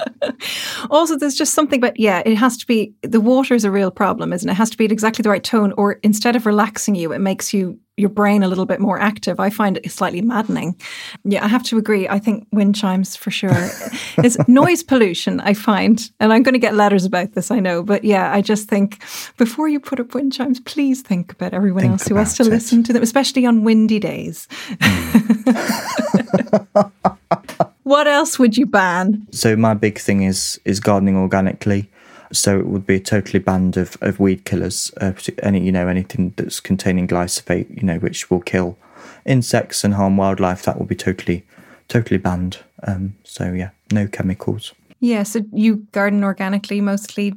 also, 0.91 1.17
there's 1.17 1.35
just 1.35 1.55
something, 1.55 1.81
but 1.81 1.99
yeah, 1.99 2.23
it 2.25 2.37
has 2.37 2.57
to 2.57 2.67
be 2.67 2.95
the 3.03 3.21
water 3.21 3.55
is 3.55 3.65
a 3.65 3.71
real 3.71 3.91
problem, 3.91 4.33
isn't 4.33 4.49
it? 4.49 4.53
It 4.53 4.57
has 4.57 4.71
to 4.71 4.79
be 4.79 4.87
at 4.87 4.93
exactly 4.93 5.23
the 5.23 5.29
right 5.29 5.45
tone, 5.45 5.73
or 5.77 5.95
instead 6.03 6.37
of 6.37 6.47
relaxing 6.47 6.95
you, 6.95 7.13
it 7.13 7.21
makes 7.21 7.53
you 7.53 7.79
your 7.99 8.09
brain 8.09 8.43
a 8.43 8.49
little 8.49 8.65
bit 8.65 8.81
more 8.81 8.99
active. 8.99 9.39
I 9.39 9.51
find 9.51 9.77
it 9.77 9.91
slightly 9.91 10.23
maddening. 10.23 10.81
Yeah, 11.25 11.45
I 11.45 11.49
have 11.49 11.63
to 11.65 11.77
agree. 11.77 12.09
I 12.09 12.19
think 12.19 12.47
wind 12.51 12.75
chimes 12.75 13.17
for 13.17 13.31
sure. 13.31 13.51
it's 14.19 14.39
noise 14.49 14.83
pollution, 14.83 15.41
I 15.41 15.53
find. 15.53 16.11
And 16.19 16.33
I'm 16.33 16.43
going 16.43 16.55
to 16.55 16.59
get 16.59 16.75
letters 16.75 17.05
about 17.05 17.33
this, 17.33 17.51
I 17.51 17.61
know. 17.61 17.83
But 17.83 18.05
yeah, 18.05 18.33
I 18.33 18.41
just 18.41 18.69
think 18.69 19.03
before 19.37 19.69
you 19.69 19.79
put 19.79 20.01
up 20.01 20.15
wind 20.15 20.33
chimes, 20.33 20.59
please 20.61 21.03
think 21.03 21.33
about 21.33 21.53
everyone 21.53 21.83
think 21.83 21.93
else 21.93 22.09
who 22.09 22.15
has 22.15 22.35
to 22.39 22.45
it. 22.45 22.49
listen 22.49 22.83
to 22.85 22.95
them, 22.95 23.03
especially 23.03 23.45
on 23.45 23.63
windy 23.63 23.99
days. 23.99 24.49
what 27.83 28.07
else 28.07 28.39
would 28.39 28.57
you 28.57 28.67
ban? 28.67 29.27
So 29.31 29.57
my 29.57 29.75
big 29.75 29.99
thing 29.99 30.23
is 30.23 30.61
is 30.65 30.81
gardening 30.81 31.17
organically. 31.17 31.89
So 32.33 32.59
it 32.59 32.67
would 32.67 32.87
be 32.87 32.95
a 32.97 33.01
totally 33.01 33.41
banned 33.41 33.77
of, 33.77 33.99
of 34.01 34.19
weed 34.19 34.47
killers, 34.47 34.91
uh, 35.01 35.13
any 35.43 35.61
you 35.61 35.73
know 35.73 35.89
anything 35.89 36.33
that's 36.37 36.61
containing 36.61 37.07
glyphosate, 37.07 37.69
you 37.77 37.83
know, 37.83 37.99
which 37.99 38.31
will 38.31 38.41
kill 38.41 38.79
insects 39.25 39.85
and 39.85 39.95
harm 39.95 40.17
wildlife. 40.17 40.63
That 40.63 40.79
will 40.79 40.87
be 40.87 40.95
totally 40.95 41.45
totally 41.89 42.19
banned. 42.19 42.59
Um, 42.87 43.15
so 43.25 43.53
yeah, 43.53 43.71
no 43.93 44.07
chemicals. 44.07 44.73
Yeah, 45.01 45.25
so 45.25 45.41
you 45.53 45.87
garden 45.91 46.23
organically 46.23 46.81
mostly 46.81 47.35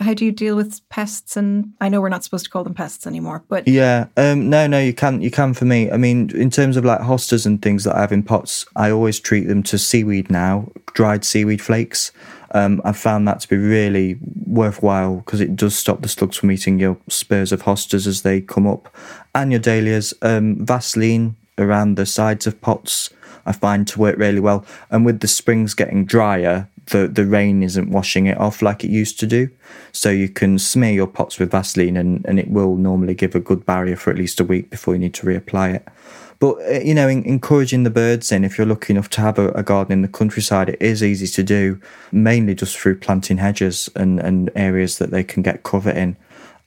how 0.00 0.14
do 0.14 0.24
you 0.24 0.32
deal 0.32 0.56
with 0.56 0.86
pests? 0.88 1.36
And 1.36 1.72
I 1.80 1.88
know 1.88 2.00
we're 2.00 2.08
not 2.08 2.24
supposed 2.24 2.44
to 2.44 2.50
call 2.50 2.64
them 2.64 2.74
pests 2.74 3.06
anymore, 3.06 3.44
but 3.48 3.66
yeah, 3.66 4.06
um, 4.16 4.48
no, 4.50 4.66
no, 4.66 4.78
you 4.78 4.94
can, 4.94 5.20
you 5.20 5.30
can 5.30 5.54
for 5.54 5.64
me. 5.64 5.90
I 5.90 5.96
mean, 5.96 6.30
in 6.34 6.50
terms 6.50 6.76
of 6.76 6.84
like 6.84 7.00
hostas 7.00 7.46
and 7.46 7.60
things 7.60 7.84
that 7.84 7.96
I 7.96 8.00
have 8.00 8.12
in 8.12 8.22
pots, 8.22 8.64
I 8.76 8.90
always 8.90 9.20
treat 9.20 9.48
them 9.48 9.62
to 9.64 9.78
seaweed 9.78 10.30
now, 10.30 10.70
dried 10.94 11.24
seaweed 11.24 11.62
flakes. 11.62 12.12
Um, 12.52 12.80
I've 12.84 12.96
found 12.96 13.28
that 13.28 13.40
to 13.40 13.48
be 13.48 13.56
really 13.56 14.18
worthwhile 14.46 15.16
because 15.16 15.40
it 15.40 15.54
does 15.54 15.76
stop 15.76 16.00
the 16.00 16.08
slugs 16.08 16.36
from 16.36 16.50
eating 16.50 16.78
your 16.78 16.96
spurs 17.08 17.52
of 17.52 17.62
hostas 17.62 18.06
as 18.06 18.22
they 18.22 18.40
come 18.40 18.66
up, 18.66 18.94
and 19.34 19.52
your 19.52 19.60
dahlias. 19.60 20.14
Um, 20.22 20.64
Vaseline 20.64 21.36
around 21.58 21.96
the 21.96 22.06
sides 22.06 22.46
of 22.46 22.60
pots 22.60 23.10
I 23.44 23.52
find 23.52 23.86
to 23.88 23.98
work 23.98 24.16
really 24.18 24.40
well. 24.40 24.64
And 24.90 25.04
with 25.04 25.20
the 25.20 25.28
springs 25.28 25.74
getting 25.74 26.04
drier, 26.04 26.68
the, 26.90 27.08
the 27.08 27.26
rain 27.26 27.62
isn't 27.62 27.90
washing 27.90 28.26
it 28.26 28.38
off 28.38 28.62
like 28.62 28.84
it 28.84 28.90
used 28.90 29.18
to 29.20 29.26
do. 29.26 29.48
So 29.92 30.10
you 30.10 30.28
can 30.28 30.58
smear 30.58 30.92
your 30.92 31.06
pots 31.06 31.38
with 31.38 31.50
Vaseline 31.50 31.96
and, 31.96 32.24
and 32.26 32.38
it 32.38 32.50
will 32.50 32.76
normally 32.76 33.14
give 33.14 33.34
a 33.34 33.40
good 33.40 33.64
barrier 33.66 33.96
for 33.96 34.10
at 34.10 34.16
least 34.16 34.40
a 34.40 34.44
week 34.44 34.70
before 34.70 34.94
you 34.94 35.00
need 35.00 35.14
to 35.14 35.26
reapply 35.26 35.76
it. 35.76 35.88
But, 36.40 36.60
uh, 36.62 36.80
you 36.80 36.94
know, 36.94 37.08
in, 37.08 37.24
encouraging 37.24 37.82
the 37.82 37.90
birds 37.90 38.30
in, 38.30 38.44
if 38.44 38.56
you're 38.56 38.66
lucky 38.66 38.92
enough 38.92 39.10
to 39.10 39.20
have 39.20 39.38
a, 39.38 39.48
a, 39.50 39.62
garden 39.62 39.92
in 39.92 40.02
the 40.02 40.08
countryside, 40.08 40.68
it 40.68 40.80
is 40.80 41.02
easy 41.02 41.26
to 41.26 41.42
do, 41.42 41.80
mainly 42.12 42.54
just 42.54 42.78
through 42.78 42.98
planting 43.00 43.38
hedges 43.38 43.88
and, 43.96 44.20
and 44.20 44.50
areas 44.54 44.98
that 44.98 45.10
they 45.10 45.24
can 45.24 45.42
get 45.42 45.64
cover 45.64 45.90
in. 45.90 46.16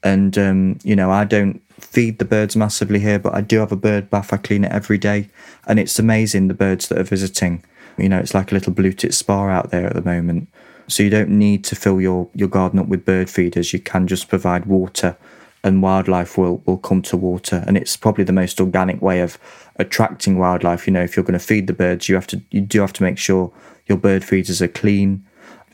And, 0.04 0.38
um, 0.38 0.80
you 0.84 0.96
know, 0.96 1.10
I 1.10 1.24
don't 1.24 1.62
feed 1.80 2.20
the 2.20 2.26
birds 2.26 2.56
massively 2.56 3.00
here, 3.00 3.20
but 3.20 3.34
I 3.34 3.42
do 3.42 3.60
have 3.60 3.72
a 3.72 3.78
bird 3.78 4.10
bath. 4.10 4.34
I 4.34 4.38
clean 4.38 4.66
it 4.66 4.72
every 4.72 4.98
day. 4.98 5.30
And 5.68 5.80
it's 5.80 5.98
amazing 6.00 6.48
the 6.48 6.54
birds 6.54 6.88
that 6.90 6.98
are 6.98 7.04
visiting. 7.04 7.64
You 7.98 8.10
know, 8.10 8.20
it's 8.20 8.34
like 8.34 8.52
a 8.52 8.56
little 8.56 8.74
blue 8.74 8.94
tit 8.94 9.14
spa 9.14 9.50
out 9.50 9.72
there 9.72 9.88
at 9.88 9.94
the 9.94 10.02
moment. 10.02 10.50
So 10.88 11.04
you 11.04 11.10
don't 11.10 11.30
need 11.30 11.64
to 11.66 11.76
fill 11.76 12.02
your, 12.02 12.30
your 12.34 12.48
garden 12.48 12.80
up 12.80 12.88
with 12.88 13.06
bird 13.06 13.30
feeders. 13.30 13.74
You 13.74 13.80
can 13.80 14.08
just 14.08 14.28
provide 14.28 14.66
water 14.66 15.18
and 15.64 15.82
wildlife 15.82 16.38
will, 16.38 16.62
will 16.66 16.78
come 16.78 17.02
to 17.04 17.18
water. 17.18 17.64
And 17.68 17.78
it's 17.78 17.96
probably 17.96 18.24
the 18.24 18.34
most 18.34 18.60
organic 18.60 19.02
way 19.02 19.22
of 19.22 19.38
attracting 19.78 20.38
wildlife. 20.38 20.88
You 20.88 20.94
know, 20.94 21.04
if 21.04 21.16
you're 21.16 21.24
going 21.24 21.40
to 21.40 21.46
feed 21.46 21.68
the 21.68 21.74
birds, 21.74 22.10
you 22.10 22.16
have 22.16 22.28
to 22.28 22.42
you 22.52 22.62
do 22.62 22.82
have 22.82 22.94
to 22.94 23.04
make 23.04 23.18
sure 23.18 23.52
your 23.86 23.98
bird 23.98 24.24
feeders 24.24 24.62
are 24.62 24.68
clean. 24.68 25.26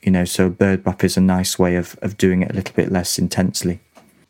You 0.04 0.12
know, 0.12 0.26
so 0.26 0.50
bird 0.50 0.84
bath 0.84 1.04
is 1.04 1.18
a 1.18 1.22
nice 1.22 1.58
way 1.58 1.76
of, 1.76 1.98
of 2.02 2.18
doing 2.18 2.42
it 2.42 2.52
a 2.52 2.54
little 2.54 2.76
bit 2.76 2.92
less 2.92 3.18
intensely. 3.18 3.80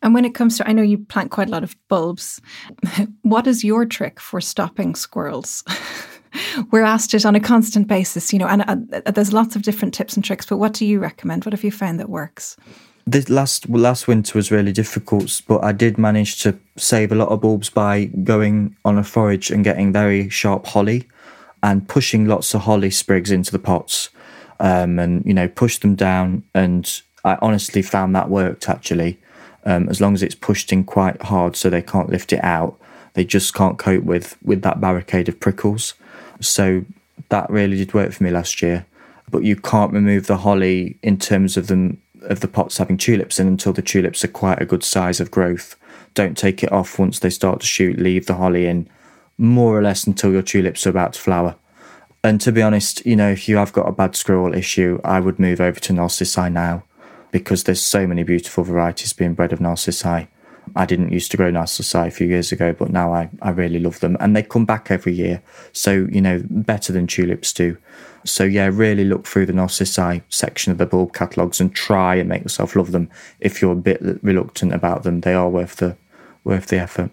And 0.02 0.14
when 0.14 0.26
it 0.26 0.36
comes 0.36 0.58
to, 0.58 0.68
I 0.68 0.74
know 0.74 0.84
you 0.84 1.00
plant 1.00 1.32
quite 1.32 1.48
a 1.48 1.52
lot 1.52 1.64
of 1.64 1.76
bulbs. 1.88 2.40
what 3.24 3.48
is 3.48 3.64
your 3.64 3.86
trick 3.86 4.20
for 4.20 4.40
stopping 4.40 4.96
squirrels? 4.96 5.64
We're 6.72 6.84
asked 6.84 7.14
it 7.14 7.26
on 7.26 7.36
a 7.36 7.40
constant 7.40 7.88
basis, 7.88 8.34
you 8.34 8.40
know, 8.40 8.48
and 8.48 8.62
uh, 8.62 9.02
uh, 9.06 9.12
there's 9.12 9.34
lots 9.34 9.56
of 9.56 9.62
different 9.62 9.94
tips 9.94 10.16
and 10.16 10.24
tricks. 10.24 10.46
But 10.46 10.58
what 10.58 10.74
do 10.74 10.86
you 10.86 11.00
recommend? 11.00 11.46
What 11.46 11.54
have 11.54 11.64
you 11.64 11.72
found 11.72 12.00
that 12.00 12.10
works? 12.10 12.58
This 13.06 13.30
last 13.30 13.70
last 13.70 14.08
winter 14.08 14.38
was 14.38 14.52
really 14.52 14.74
difficult, 14.74 15.42
but 15.48 15.64
I 15.64 15.72
did 15.72 15.98
manage 15.98 16.42
to 16.44 16.60
save 16.76 17.12
a 17.12 17.16
lot 17.16 17.30
of 17.30 17.42
bulbs 17.42 17.70
by 17.70 18.06
going 18.06 18.76
on 18.84 18.98
a 18.98 19.04
forage 19.04 19.50
and 19.50 19.64
getting 19.64 19.94
very 19.94 20.28
sharp 20.30 20.66
holly, 20.66 21.08
and 21.64 21.88
pushing 21.88 22.26
lots 22.26 22.54
of 22.54 22.62
holly 22.62 22.92
sprigs 22.92 23.32
into 23.32 23.52
the 23.52 23.60
pots, 23.60 24.10
um, 24.60 25.00
and 25.00 25.26
you 25.26 25.34
know 25.34 25.48
push 25.48 25.78
them 25.78 25.96
down. 25.96 26.44
And 26.54 27.02
I 27.24 27.38
honestly 27.42 27.82
found 27.82 28.14
that 28.16 28.30
worked 28.30 28.68
actually 28.68 29.20
um, 29.68 29.90
as 29.90 30.02
long 30.02 30.14
as 30.14 30.24
it's 30.24 30.36
pushed 30.36 30.72
in 30.72 30.84
quite 30.84 31.22
hard 31.24 31.56
so 31.56 31.70
they 31.70 31.82
can't 31.82 32.10
lift 32.10 32.32
it 32.34 32.44
out. 32.44 32.80
They 33.14 33.26
just 33.26 33.54
can't 33.54 33.78
cope 33.78 34.04
with 34.04 34.38
with 34.44 34.62
that 34.64 34.82
barricade 34.82 35.30
of 35.30 35.40
prickles. 35.40 35.94
So 36.40 36.86
that 37.30 37.50
really 37.50 37.78
did 37.78 37.94
work 37.94 38.12
for 38.12 38.24
me 38.24 38.32
last 38.32 38.62
year. 38.62 38.86
But 39.30 39.44
you 39.44 39.56
can't 39.56 39.94
remove 39.94 40.28
the 40.28 40.38
holly 40.38 40.98
in 41.02 41.18
terms 41.18 41.58
of 41.58 41.68
them 41.68 42.02
of 42.22 42.40
the 42.40 42.48
pots 42.48 42.78
having 42.78 42.98
tulips 42.98 43.40
in 43.40 43.48
until 43.48 43.74
the 43.74 43.82
tulips 43.82 44.24
are 44.24 44.30
quite 44.30 44.62
a 44.62 44.66
good 44.66 44.84
size 44.84 45.20
of 45.20 45.32
growth. 45.32 45.76
Don't 46.14 46.38
take 46.38 46.64
it 46.64 46.72
off 46.72 46.98
once 46.98 47.20
they 47.20 47.30
start 47.30 47.62
to 47.62 47.68
shoot. 47.68 48.00
Leave 48.00 48.26
the 48.26 48.36
holly 48.36 48.66
in 48.66 48.90
more 49.38 49.78
or 49.78 49.84
less 49.84 50.06
until 50.06 50.32
your 50.32 50.42
tulips 50.42 50.88
are 50.88 50.90
about 50.90 51.14
to 51.14 51.22
flower. 51.22 51.56
And 52.24 52.42
to 52.42 52.52
be 52.52 52.62
honest, 52.62 53.06
you 53.06 53.16
know, 53.16 53.30
if 53.30 53.48
you 53.48 53.58
have 53.58 53.74
got 53.74 53.88
a 53.88 53.92
bad 53.92 54.16
squirrel 54.16 54.54
issue, 54.54 55.00
I 55.04 55.20
would 55.20 55.40
move 55.40 55.62
over 55.62 55.80
to 55.80 55.94
Narcissi 55.94 56.50
now 56.50 56.84
because 57.32 57.64
there's 57.64 57.82
so 57.82 58.08
many 58.08 58.24
beautiful 58.24 58.64
varieties 58.64 59.14
being 59.14 59.34
bred 59.34 59.54
of 59.54 59.62
Narcissi. 59.62 60.28
I 60.78 60.86
didn't 60.86 61.12
used 61.12 61.32
to 61.32 61.38
grow 61.38 61.50
Narcissi 61.50 61.98
a 61.98 62.12
few 62.12 62.28
years 62.28 62.52
ago, 62.52 62.72
but 62.72 62.92
now 62.92 63.12
I, 63.12 63.30
I 63.42 63.50
really 63.50 63.80
love 63.80 64.00
them. 64.00 64.16
And 64.20 64.36
they 64.36 64.44
come 64.44 64.64
back 64.64 64.92
every 64.92 65.14
year. 65.14 65.42
So, 65.74 66.08
you 66.12 66.22
know, 66.22 66.44
better 66.50 66.94
than 66.94 67.08
tulips 67.08 67.52
do. 67.52 67.78
So, 68.24 68.44
yeah, 68.44 68.70
really 68.72 69.04
look 69.04 69.26
through 69.26 69.48
the 69.48 69.54
Narcissi 69.54 70.22
section 70.30 70.72
of 70.72 70.78
the 70.78 70.86
bulb 70.86 71.14
catalogues 71.14 71.60
and 71.60 71.74
try 71.74 72.16
and 72.16 72.30
make 72.30 72.44
yourself 72.44 72.76
love 72.76 72.92
them. 72.92 73.10
If 73.40 73.62
you're 73.62 73.74
a 73.74 73.76
bit 73.76 74.02
reluctant 74.22 74.74
about 74.74 75.04
them, 75.04 75.22
they 75.22 75.34
are 75.34 75.50
worth 75.50 75.78
the 75.78 75.98
worth 76.44 76.68
the 76.68 76.78
effort. 76.78 77.12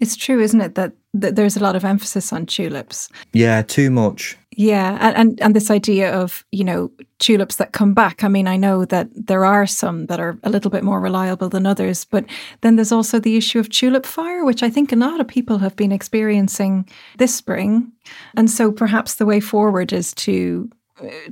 It's 0.00 0.16
true, 0.16 0.40
isn't 0.40 0.60
it, 0.60 0.74
that, 0.74 0.92
that 1.20 1.36
there's 1.36 1.56
a 1.56 1.60
lot 1.60 1.76
of 1.76 1.84
emphasis 1.84 2.32
on 2.32 2.46
tulips? 2.46 3.08
Yeah, 3.32 3.62
too 3.62 3.90
much. 3.90 4.36
Yeah, 4.58 4.96
and, 5.00 5.16
and 5.16 5.42
and 5.42 5.54
this 5.54 5.70
idea 5.70 6.10
of 6.14 6.44
you 6.50 6.64
know 6.64 6.90
tulips 7.18 7.56
that 7.56 7.72
come 7.72 7.92
back. 7.92 8.24
I 8.24 8.28
mean, 8.28 8.48
I 8.48 8.56
know 8.56 8.86
that 8.86 9.08
there 9.14 9.44
are 9.44 9.66
some 9.66 10.06
that 10.06 10.18
are 10.18 10.38
a 10.44 10.50
little 10.50 10.70
bit 10.70 10.82
more 10.82 10.98
reliable 10.98 11.50
than 11.50 11.66
others, 11.66 12.06
but 12.06 12.24
then 12.62 12.76
there's 12.76 12.92
also 12.92 13.20
the 13.20 13.36
issue 13.36 13.58
of 13.58 13.68
tulip 13.68 14.06
fire, 14.06 14.44
which 14.44 14.62
I 14.62 14.70
think 14.70 14.92
a 14.92 14.96
lot 14.96 15.20
of 15.20 15.28
people 15.28 15.58
have 15.58 15.76
been 15.76 15.92
experiencing 15.92 16.88
this 17.18 17.34
spring, 17.34 17.92
and 18.34 18.50
so 18.50 18.72
perhaps 18.72 19.16
the 19.16 19.26
way 19.26 19.40
forward 19.40 19.92
is 19.92 20.14
to 20.14 20.70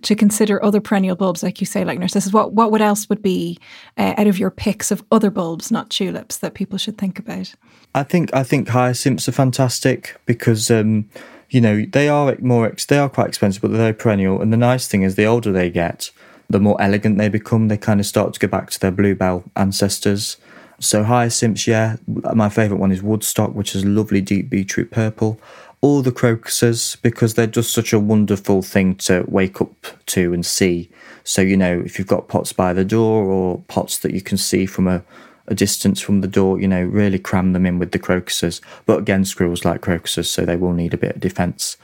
to 0.03 0.15
consider 0.15 0.63
other 0.63 0.81
perennial 0.81 1.17
bulbs, 1.17 1.43
like 1.43 1.61
you 1.61 1.67
say, 1.67 1.85
like 1.85 1.99
narcissus. 1.99 2.33
What 2.33 2.53
what 2.53 2.71
would 2.71 2.83
else 2.83 3.09
would 3.09 3.23
be 3.23 3.59
uh, 3.97 4.15
out 4.17 4.27
of 4.27 4.39
your 4.39 4.51
picks 4.51 4.91
of 4.91 5.05
other 5.11 5.31
bulbs, 5.31 5.71
not 5.71 5.91
tulips, 5.91 6.39
that 6.39 6.55
people 6.55 6.79
should 6.79 6.99
think 6.99 7.19
about? 7.19 7.55
I 7.95 8.03
think 8.03 8.35
I 8.35 8.43
think 8.43 8.69
hyacinths 8.69 9.29
are 9.29 9.33
fantastic 9.33 10.17
because. 10.27 10.71
Um, 10.71 11.09
you 11.51 11.61
know, 11.61 11.85
they 11.93 12.09
are 12.09 12.37
more 12.41 12.67
ex- 12.67 12.87
they 12.87 12.99
are 12.99 13.09
quite 13.09 13.29
expensive, 13.29 13.63
but 13.63 13.71
they're 13.71 13.95
perennial. 13.95 14.41
And 14.41 14.53
the 14.53 14.57
nice 14.57 14.89
thing 14.89 15.03
is, 15.03 15.15
the 15.15 15.27
older 15.27 15.53
they 15.53 15.71
get, 15.71 16.11
the 16.51 16.59
more 16.59 16.81
elegant 16.81 17.17
they 17.17 17.29
become. 17.29 17.69
They 17.69 17.77
kind 17.77 18.01
of 18.01 18.07
start 18.07 18.35
to 18.35 18.41
go 18.41 18.49
back 18.49 18.71
to 18.71 18.81
their 18.81 18.91
bluebell 18.91 19.45
ancestors. 19.55 20.37
So 20.81 21.05
hyacinths, 21.05 21.69
yeah, 21.69 21.97
my 22.07 22.49
favourite 22.49 22.81
one 22.81 22.91
is 22.91 23.03
Woodstock, 23.03 23.55
which 23.55 23.77
is 23.77 23.85
lovely 23.85 24.21
deep 24.21 24.51
beetroot 24.51 24.91
purple. 24.91 25.39
All 25.85 26.01
the 26.01 26.13
crocuses 26.13 26.97
because 27.03 27.35
they're 27.35 27.47
just 27.47 27.73
such 27.73 27.93
a 27.93 27.99
wonderful 27.99 28.63
thing 28.63 28.95
to 29.07 29.25
wake 29.29 29.61
up 29.61 29.87
to 30.07 30.33
and 30.33 30.45
see. 30.45 30.89
So 31.25 31.43
you 31.43 31.57
know, 31.57 31.83
if 31.85 31.99
you've 31.99 32.15
got 32.15 32.29
pots 32.29 32.53
by 32.53 32.73
the 32.73 32.85
door 32.97 33.25
or 33.25 33.63
pots 33.69 33.99
that 33.99 34.15
you 34.15 34.23
can 34.23 34.39
see 34.39 34.65
from 34.65 34.89
a 34.89 35.05
a 35.47 35.55
distance 35.55 36.01
from 36.01 36.21
the 36.21 36.29
door, 36.29 36.61
you 36.61 36.69
know, 36.69 36.83
really 36.83 37.19
cram 37.19 37.53
them 37.53 37.67
in 37.67 37.79
with 37.79 37.93
the 37.93 37.99
crocuses. 37.99 38.61
But 38.87 38.99
again, 38.99 39.25
squirrels 39.25 39.65
like 39.65 39.83
crocuses, 39.83 40.31
so 40.31 40.45
they 40.45 40.57
will 40.57 40.73
need 40.73 40.95
a 40.95 40.99
bit 40.99 41.17
of 41.17 41.21
defence. 41.21 41.77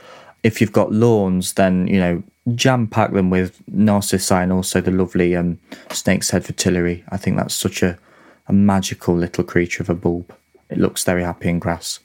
If 0.42 0.60
you've 0.60 0.72
got 0.72 0.92
lawns, 0.92 1.52
then, 1.54 1.86
you 1.86 2.00
know, 2.00 2.22
jam 2.54 2.86
pack 2.86 3.12
them 3.12 3.28
with 3.28 3.60
narcissi 3.68 4.34
and 4.34 4.52
also 4.52 4.80
the 4.80 4.90
lovely 4.90 5.36
um, 5.36 5.58
snake's 5.90 6.30
head 6.30 6.44
fritillary. 6.44 7.04
I 7.10 7.18
think 7.18 7.36
that's 7.36 7.54
such 7.54 7.82
a, 7.82 7.98
a 8.48 8.52
magical 8.52 9.14
little 9.14 9.44
creature 9.44 9.82
of 9.82 9.90
a 9.90 9.94
bulb. 9.94 10.34
It 10.70 10.78
looks 10.78 11.04
very 11.04 11.22
happy 11.22 11.50
in 11.50 11.58
grass. 11.58 12.00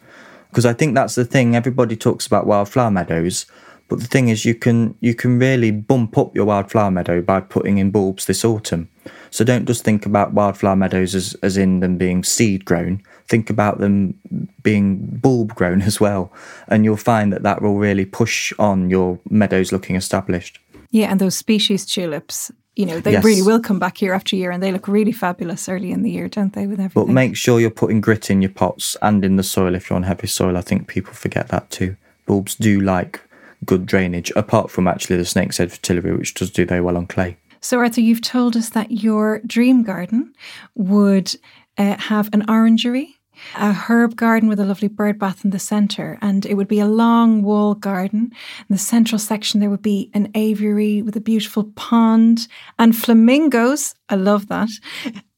Because 0.56 0.66
I 0.66 0.72
think 0.72 0.96
that's 0.96 1.16
the 1.16 1.26
thing, 1.26 1.54
everybody 1.54 1.98
talks 1.98 2.26
about 2.26 2.48
wildflower 2.48 2.90
meadows, 2.90 3.46
but 3.90 4.00
the 4.00 4.08
thing 4.08 4.30
is, 4.30 4.46
you 4.46 4.56
can 4.56 4.96
you 5.02 5.14
can 5.14 5.38
really 5.38 5.70
bump 5.70 6.18
up 6.18 6.34
your 6.34 6.46
wildflower 6.46 6.92
meadow 6.92 7.22
by 7.22 7.42
putting 7.42 7.78
in 7.78 7.92
bulbs 7.92 8.26
this 8.26 8.46
autumn. 8.46 8.88
So 9.32 9.44
don't 9.44 9.66
just 9.66 9.84
think 9.84 10.06
about 10.06 10.34
wildflower 10.34 10.78
meadows 10.78 11.14
as, 11.14 11.34
as 11.44 11.58
in 11.58 11.82
them 11.82 11.98
being 11.98 12.24
seed 12.24 12.64
grown. 12.64 13.04
Think 13.28 13.50
about 13.50 13.80
them 13.80 14.18
being 14.64 15.20
bulb 15.22 15.54
grown 15.56 15.82
as 15.90 16.00
well, 16.00 16.32
and 16.70 16.86
you'll 16.86 16.96
find 16.96 17.34
that 17.34 17.44
that 17.44 17.62
will 17.62 17.78
really 17.78 18.06
push 18.06 18.54
on 18.58 18.90
your 18.90 19.20
meadows 19.30 19.74
looking 19.74 19.98
established. 19.98 20.58
Yeah, 20.90 21.12
and 21.12 21.20
those 21.20 21.36
species 21.36 21.86
tulips 21.86 22.50
you 22.76 22.86
know, 22.86 23.00
they 23.00 23.14
yes. 23.14 23.24
really 23.24 23.42
will 23.42 23.60
come 23.60 23.80
back 23.80 24.02
year 24.02 24.14
after 24.14 24.36
year 24.36 24.52
and 24.52 24.62
they 24.62 24.72
look 24.72 24.88
really 24.88 25.12
fabulous 25.12 25.70
early 25.70 25.92
in 25.92 26.04
the 26.04 26.12
year, 26.12 26.28
don't 26.28 26.54
they, 26.54 26.68
with 26.68 26.80
everything? 26.80 27.08
But 27.08 27.12
make 27.12 27.36
sure 27.38 27.60
you're 27.60 27.70
putting 27.70 28.02
grit 28.02 28.30
in 28.30 28.42
your 28.42 28.52
pots 28.52 28.98
and 29.02 29.24
in 29.24 29.38
the 29.38 29.44
soil 29.44 29.76
if 29.76 29.90
you're 29.90 29.96
on 29.96 30.04
heavy 30.04 30.28
soil. 30.28 30.58
I 30.58 30.62
think 30.62 30.88
people 30.88 31.14
forget 31.14 31.48
that 31.50 31.70
too. 31.70 31.96
Bulbs 32.26 32.56
do 32.56 32.82
like 32.82 33.22
good 33.66 33.86
drainage, 33.86 34.32
apart 34.36 34.70
from 34.70 34.88
actually 34.88 35.18
the 35.18 35.26
snake's 35.26 35.58
head 35.58 35.72
fritillary, 35.72 36.18
which 36.18 36.34
does 36.34 36.52
do 36.52 36.66
very 36.66 36.82
well 36.82 36.98
on 36.98 37.08
clay. 37.08 37.38
So, 37.62 37.80
Arthur, 37.80 38.02
you've 38.02 38.22
told 38.22 38.56
us 38.56 38.70
that 38.70 38.92
your 38.92 39.40
dream 39.40 39.84
garden 39.84 40.34
would 40.76 41.36
uh, 41.78 41.96
have 41.98 42.30
an 42.34 42.48
orangery, 42.50 43.15
a 43.56 43.74
herb 43.74 44.16
garden 44.16 44.50
with 44.50 44.60
a 44.60 44.66
lovely 44.66 44.88
bird 44.88 45.20
bath 45.20 45.44
in 45.44 45.52
the 45.52 45.60
centre, 45.60 46.18
and 46.22 46.46
it 46.46 46.56
would 46.56 46.68
be 46.68 46.80
a 46.80 46.88
long 46.88 47.42
wall 47.44 47.76
garden. 47.76 48.32
In 48.60 48.66
the 48.70 48.78
central 48.78 49.20
section, 49.20 49.60
there 49.60 49.70
would 49.70 49.82
be 49.82 50.10
an 50.14 50.32
aviary 50.36 51.02
with 51.02 51.16
a 51.16 51.22
beautiful 51.22 51.66
pond 51.76 52.48
and 52.80 52.96
flamingos. 52.96 53.96
I 54.10 54.16
love 54.16 54.48
that. 54.48 54.70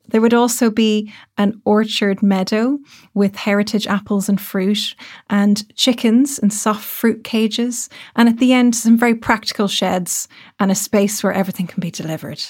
There 0.09 0.21
would 0.21 0.33
also 0.33 0.69
be 0.69 1.11
an 1.37 1.61
orchard 1.65 2.23
meadow 2.23 2.79
with 3.13 3.35
heritage 3.35 3.87
apples 3.87 4.29
and 4.29 4.39
fruit, 4.39 4.95
and 5.29 5.75
chickens 5.75 6.39
and 6.39 6.53
soft 6.53 6.83
fruit 6.83 7.23
cages, 7.23 7.89
and 8.15 8.29
at 8.29 8.37
the 8.37 8.53
end, 8.53 8.75
some 8.75 8.97
very 8.97 9.15
practical 9.15 9.67
sheds 9.67 10.27
and 10.59 10.71
a 10.71 10.75
space 10.75 11.23
where 11.23 11.33
everything 11.33 11.67
can 11.67 11.81
be 11.81 11.91
delivered. 11.91 12.43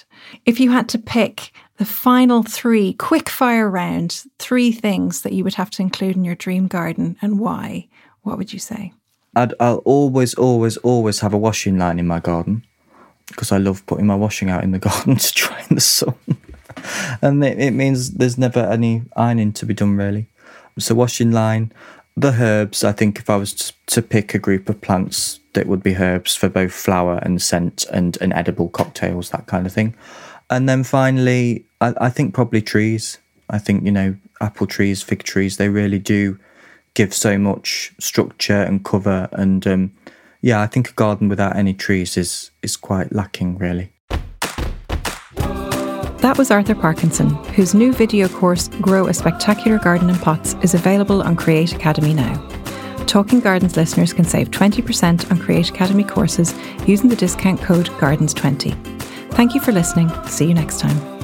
If 0.46 0.60
you 0.60 0.72
had 0.72 0.90
to 0.90 0.98
pick 0.98 1.52
the 1.78 1.86
final 1.86 2.44
three 2.44 2.94
quick 2.94 3.30
fire 3.30 3.70
round, 3.70 4.24
three 4.40 4.72
things 4.72 5.22
that 5.22 5.34
you 5.34 5.44
would 5.44 5.56
have 5.56 5.70
to 5.72 5.82
include 5.82 6.16
in 6.16 6.24
your 6.24 6.36
dream 6.36 6.68
garden 6.68 7.18
and 7.22 7.40
why, 7.40 7.88
what 8.24 8.38
would 8.38 8.54
you 8.54 8.60
say? 8.60 8.94
I'd, 9.36 9.54
I'll 9.60 9.78
always, 9.86 10.34
always, 10.34 10.78
always 10.78 11.20
have 11.20 11.34
a 11.34 11.38
washing 11.38 11.78
line 11.78 12.00
in 12.00 12.08
my 12.08 12.20
garden 12.20 12.64
because 13.28 13.52
I 13.52 13.58
love 13.58 13.86
putting 13.86 14.08
my 14.08 14.16
washing 14.16 14.50
out 14.50 14.64
in 14.64 14.72
the 14.72 14.80
garden 14.88 15.18
to 15.18 15.34
dry 15.34 15.66
in 15.70 15.76
the 15.76 15.82
sun. 15.82 16.16
and 17.22 17.44
it, 17.44 17.60
it, 17.60 17.72
means 17.72 18.12
there's 18.12 18.38
never 18.38 18.60
any 18.60 19.04
ironing 19.16 19.54
to 19.54 19.66
be 19.66 19.74
done, 19.74 19.98
really. 19.98 20.28
So, 20.80 20.96
washing 20.96 21.32
line, 21.32 21.72
the 22.16 22.32
herbs, 22.32 22.84
I 22.84 22.92
think 22.92 23.20
if 23.20 23.30
I 23.30 23.36
was 23.36 23.74
to, 23.88 24.02
pick 24.02 24.34
a 24.34 24.40
group 24.40 24.70
of 24.70 24.82
plants, 24.82 25.40
that 25.54 25.68
would 25.68 25.84
be 25.84 25.96
herbs 25.96 26.36
for 26.36 26.50
both 26.50 26.74
flower 26.74 27.20
and 27.22 27.42
scent 27.42 27.86
and, 27.92 28.18
and 28.22 28.34
edible 28.34 28.70
cocktails, 28.70 29.30
that 29.30 29.48
kind 29.48 29.66
of 29.66 29.74
thing. 29.74 29.96
And 30.50 30.68
then 30.68 30.84
finally, 30.84 31.66
I, 31.82 31.94
I 31.98 32.10
think 32.10 32.34
probably 32.34 32.62
trees. 32.62 33.18
I 33.50 33.60
think, 33.60 33.84
you 33.84 33.92
know, 33.92 34.16
apple 34.42 34.68
trees, 34.68 35.02
fig 35.02 35.24
trees, 35.24 35.58
they 35.58 35.70
really 35.70 36.00
do 36.00 36.38
give 36.96 37.14
so 37.14 37.38
much 37.38 37.94
structure 38.00 38.62
and 38.62 38.84
cover. 38.84 39.30
And 39.32 39.66
um, 39.68 39.92
yeah, 40.42 40.62
I 40.62 40.68
think 40.68 40.90
a 40.90 40.94
garden 40.94 41.30
without 41.30 41.56
any 41.56 41.74
trees 41.74 42.18
is 42.18 42.52
is 42.62 42.78
quite 42.78 43.14
lacking, 43.14 43.58
really. 43.58 43.92
That 46.20 46.36
was 46.38 46.52
Arthur 46.52 46.76
Parkinson, 46.76 47.30
whose 47.56 47.74
new 47.74 47.94
video 47.94 48.28
course, 48.28 48.68
Grow 48.82 49.08
a 49.08 49.14
Spectacular 49.14 49.78
Garden 49.78 50.10
in 50.10 50.18
Pots, 50.18 50.56
is 50.62 50.74
available 50.74 51.22
on 51.22 51.36
Create 51.36 51.74
Academy 51.74 52.14
now. 52.14 52.36
Talking 53.06 53.40
Gardens 53.40 53.78
listeners 53.78 54.12
can 54.14 54.26
save 54.26 54.52
20% 54.52 55.32
on 55.32 55.40
Create 55.40 55.70
Academy 55.70 56.04
courses 56.04 56.54
using 56.86 57.08
the 57.08 57.16
discount 57.16 57.62
code 57.62 57.88
GARDENS20. 57.92 58.76
Thank 59.34 59.56
you 59.56 59.62
for 59.62 59.72
listening. 59.72 60.12
See 60.26 60.46
you 60.46 60.54
next 60.54 60.80
time. 60.80 61.17